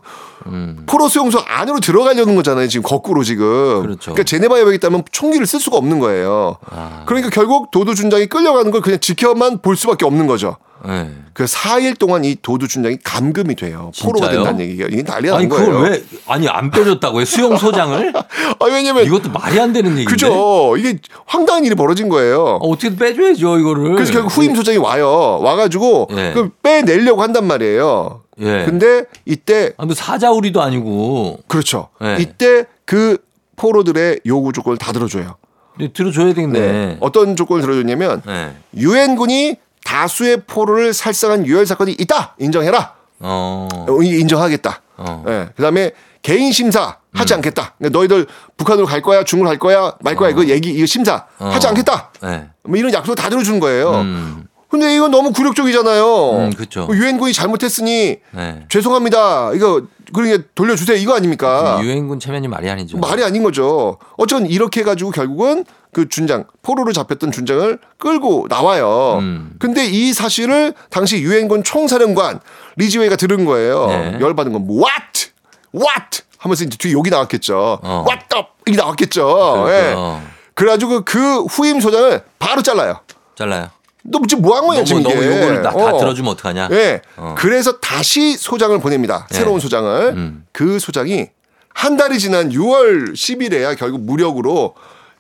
[0.48, 0.84] 음.
[0.86, 3.82] 포로 수용소 안으로 들어가려는 거잖아요, 지금 거꾸로 지금.
[3.82, 4.12] 그렇죠.
[4.12, 6.58] 러니까 제네바 협약이 있다면 총기를 쓸 수가 없는 거예요.
[6.70, 7.04] 아.
[7.06, 10.58] 그러니까 결국 도두 준장이 끌려가는 걸 그냥 지켜만 볼 수밖에 없는 거죠.
[10.86, 11.10] 네.
[11.32, 13.92] 그 4일 동안 이 도두 준장이 감금이 돼요.
[14.02, 14.44] 포로가 진짜요?
[14.44, 15.66] 된다는 얘기가 이게 아니 난 거예요.
[15.72, 17.24] 그걸 왜 아니 안 빼줬다고요?
[17.24, 18.12] 수용 소장을?
[18.14, 20.12] 아 왜냐면 이것도 말이 안 되는 얘기인데.
[20.12, 20.76] 그죠.
[20.78, 22.44] 이게 황당한 일이 벌어진 거예요.
[22.44, 23.94] 어, 어떻게 빼줘야죠 이거를.
[23.96, 25.40] 그래서 결국 후임 소장이 와요.
[25.42, 26.32] 와가지고 예.
[26.34, 28.23] 그 빼내려고 한단 말이에요.
[28.40, 28.66] 예.
[28.66, 31.40] 근데 이때 아, 뭐 사자우리도 아니고.
[31.48, 31.90] 그렇죠.
[32.04, 32.18] 예.
[32.20, 33.18] 이때 그
[33.56, 35.36] 포로들의 요구 조건을 다 들어줘요.
[35.78, 36.98] 근데 들어줘야 되겠네.
[37.00, 38.56] 어떤 조건을 들어줬냐면 네.
[38.76, 42.94] 유엔군이 다수의 포로를 살상한 유혈 사건이 있다 인정해라.
[43.20, 43.68] 어.
[43.72, 44.82] 어, 이- 인정하겠다.
[44.98, 45.24] 어.
[45.28, 45.50] 예.
[45.56, 47.76] 그다음에 개인 심사 하지 않겠다.
[47.78, 48.28] 그러니까 너희들
[48.58, 50.30] 북한으로 갈 거야, 중국으로 갈 거야, 말 거야.
[50.30, 51.48] 이거 얘기 이거 심사 어.
[51.50, 52.12] 하지 않겠다.
[52.22, 52.48] 네.
[52.64, 53.92] 뭐 이런 약속 다 들어주는 거예요.
[54.02, 54.48] 음.
[54.74, 56.32] 근데 이건 너무 굴욕적이잖아요.
[56.32, 56.88] 음, 그쵸.
[56.92, 58.66] 유엔군이 잘못했으니 네.
[58.70, 59.52] 죄송합니다.
[59.54, 60.98] 이거 그러니까 돌려주세요.
[60.98, 61.78] 이거 아닙니까?
[61.80, 62.98] 유엔군 체면이 말이 아니죠.
[62.98, 64.00] 말이 아닌 거죠.
[64.18, 69.18] 어쨌든 이렇게 해가지고 결국은 그 준장 포로로 잡혔던 준장을 끌고 나와요.
[69.20, 69.52] 음.
[69.60, 72.40] 근데 이 사실을 당시 유엔군 총사령관
[72.78, 73.86] 리지웨이가 들은 거예요.
[73.86, 74.18] 네.
[74.20, 75.30] 열받은 건 what
[75.76, 77.80] what 하면서 이제 뒤에 욕이 나왔겠죠.
[77.84, 78.06] 어.
[78.10, 79.66] what the 이게 나왔겠죠.
[79.68, 79.72] 예.
[79.94, 80.22] 그렇죠.
[80.56, 83.02] 그래가지고 그 후임 소장을 바로 잘라요.
[83.36, 83.70] 잘라요.
[84.04, 85.14] 너 지금 뭐 한 거냐 너무 지금 이게.
[85.14, 85.98] 너무 요거를 다, 다 어.
[85.98, 86.68] 들어주면 어떡하냐?
[86.72, 87.02] 예.
[87.18, 87.36] 어.
[87.38, 89.28] 그래서 다시 소장을 보냅니다.
[89.32, 89.36] 예.
[89.36, 90.14] 새로운 소장을.
[90.16, 90.46] 음.
[90.52, 91.28] 그 소장이
[91.74, 94.76] 한 달이 지난 6월 10일에야 결국 무력으로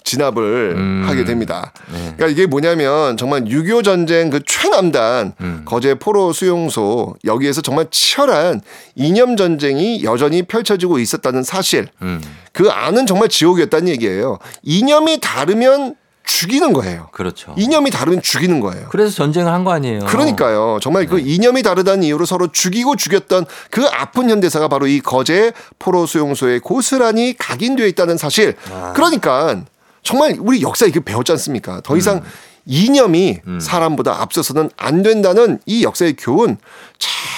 [0.05, 1.03] 진압을 음.
[1.07, 1.71] 하게 됩니다.
[1.89, 1.97] 네.
[2.17, 5.61] 그러니까 이게 뭐냐면 정말 6.25 전쟁 그 최남단 음.
[5.63, 8.59] 거제 포로 수용소 여기에서 정말 치열한
[8.95, 11.88] 이념 전쟁이 여전히 펼쳐지고 있었다는 사실.
[12.01, 12.21] 음.
[12.51, 14.39] 그 안은 정말 지옥이었다는 얘기예요.
[14.61, 17.09] 이념이 다르면 죽이는 거예요.
[17.11, 17.53] 그렇죠.
[17.57, 18.88] 이념이 다르면 죽이는 거예요.
[18.89, 19.99] 그래서 전쟁을 한 거 아니에요.
[20.05, 20.80] 그러니까요.
[20.82, 21.09] 정말 네.
[21.09, 26.59] 그 이념이 다르다는 이유로 서로 죽이고 죽였던 그 아픈 현대사가 바로 이 거제 포로 수용소에
[26.59, 28.55] 고스란히 각인되어 있다는 사실.
[28.71, 28.93] 아.
[28.95, 29.63] 그러니까
[30.01, 31.82] 정말 우리 역사 이게 배웠지 않습니까?
[31.82, 32.21] 더 이상 음.
[32.65, 33.59] 이념이 음.
[33.59, 36.57] 사람보다 앞서서는 안 된다는 이 역사의 교훈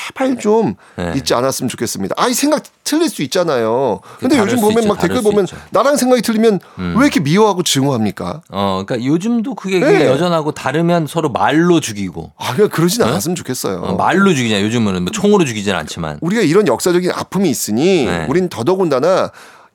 [0.06, 1.14] 제발 좀 네.
[1.16, 2.16] 잊지 않았으면 좋겠습니다.
[2.18, 4.02] 아이 생각 틀릴 수 있잖아요.
[4.20, 5.58] 근데 다를 요즘 수 보면 있죠, 막 댓글 수 보면 있죠.
[5.72, 6.96] 나랑 생각이 틀리면 음.
[6.98, 8.42] 왜 이렇게 미워하고 증오합니까?
[8.50, 10.06] 어, 그러니까 요즘도 그게 네.
[10.06, 12.32] 여전하고 다르면 서로 말로 죽이고.
[12.38, 13.78] 아, 그냥 그러진 않았으면 좋겠어요.
[13.78, 14.62] 어, 말로 죽이냐.
[14.62, 16.20] 요즘은 뭐 총으로 죽이진 않지만.
[16.22, 18.26] 우리가 이런 역사적인 아픔이 있으니 네.
[18.30, 19.32] 우린 더더군다나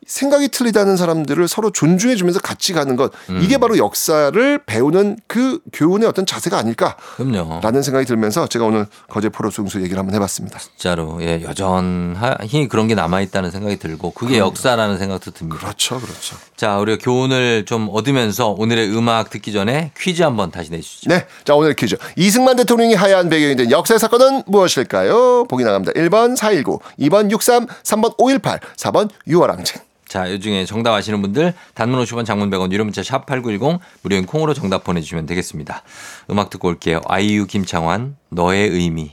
[0.06, 3.40] 생각이 틀리다는 사람들을 서로 존중해 주면서 같이 가는 것 음.
[3.42, 7.82] 이게 바로 역사를 배우는 그 교훈의 어떤 자세가 아닐까라는 그럼요.
[7.82, 10.58] 생각이 들면서 제가 오늘 거제 포로 승수 얘기를 한번 해봤습니다.
[10.58, 14.48] 진짜로 예 여전히 그런 게 남아 있다는 생각이 들고 그게 그럼요.
[14.50, 15.60] 역사라는 생각도 듭니다.
[15.60, 16.36] 그렇죠, 그렇죠.
[16.56, 21.10] 자 우리가 교훈을 좀 얻으면서 오늘의 음악 듣기 전에 퀴즈 한번 다시 내주시죠.
[21.10, 25.44] 네, 자 오늘 퀴즈 이승만 대통령이 하야한 배경이 된 역사의 사건은 무엇일까요?
[25.44, 25.92] 보기 나갑니다.
[25.92, 29.89] 1번 419, 2번 63, 3번 518, 4번 6월항쟁.
[30.10, 34.26] 자, 이 중에 정답 아시는 분들 단문 50원 장문 100원 유료 문자 샵 8910 무료인
[34.26, 35.84] 콩으로 정답 보내주시면 되겠습니다.
[36.30, 37.00] 음악 듣고 올게요.
[37.06, 39.12] 아이유 김창완 너의 의미.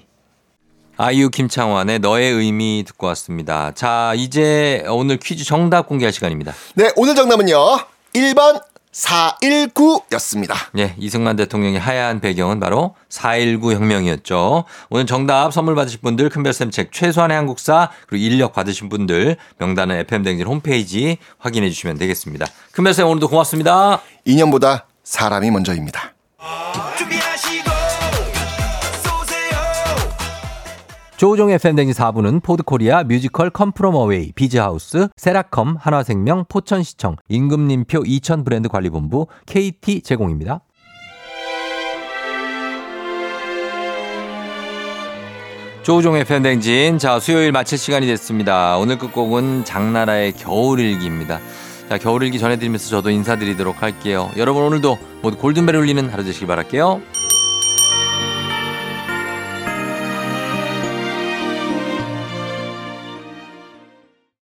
[0.98, 3.74] 아이유 김창완의 너의 의미 듣고 왔습니다.
[3.76, 6.54] 자, 이제 오늘 퀴즈 정답 공개할 시간입니다.
[6.74, 7.56] 네, 오늘 정답은요.
[8.14, 8.64] 1번
[8.98, 10.56] 419였습니다.
[10.78, 14.66] 예, 이승만 대통령의 하야한 배경은 바로 4.19 혁명이었죠.
[14.90, 20.48] 오늘 정답 선물 받으실 분들 큰별쌤 책 최소한의 한국사 그리고 인력 받으신 분들 명단은 FM댕진
[20.48, 22.48] 홈페이지 확인해 주시면 되겠습니다.
[22.72, 24.02] 큰별쌤 오늘도 고맙습니다.
[24.26, 26.14] 인연보다 사람이 먼저입니다.
[31.18, 38.70] 조우종의 FM대행진 4부는 포드코리아 뮤지컬 Come From Away 비즈하우스 세라컴 한화생명 포천시청 임금님표 이천 브랜드
[38.70, 40.62] 관리본부 KT 제공입니다.
[45.82, 47.00] 조우종의 FM대행진.
[47.00, 48.78] 자, 수요일 마칠 시간이 됐습니다.
[48.78, 51.40] 오늘 끝곡은 장나라의 겨울일기입니다.
[51.90, 54.30] 자, 겨울일기 전해드리면서 저도 인사드리도록 할게요.
[54.36, 57.02] 여러분 오늘도 모두 골든벨 울리는 하루 되시길 바랄게요.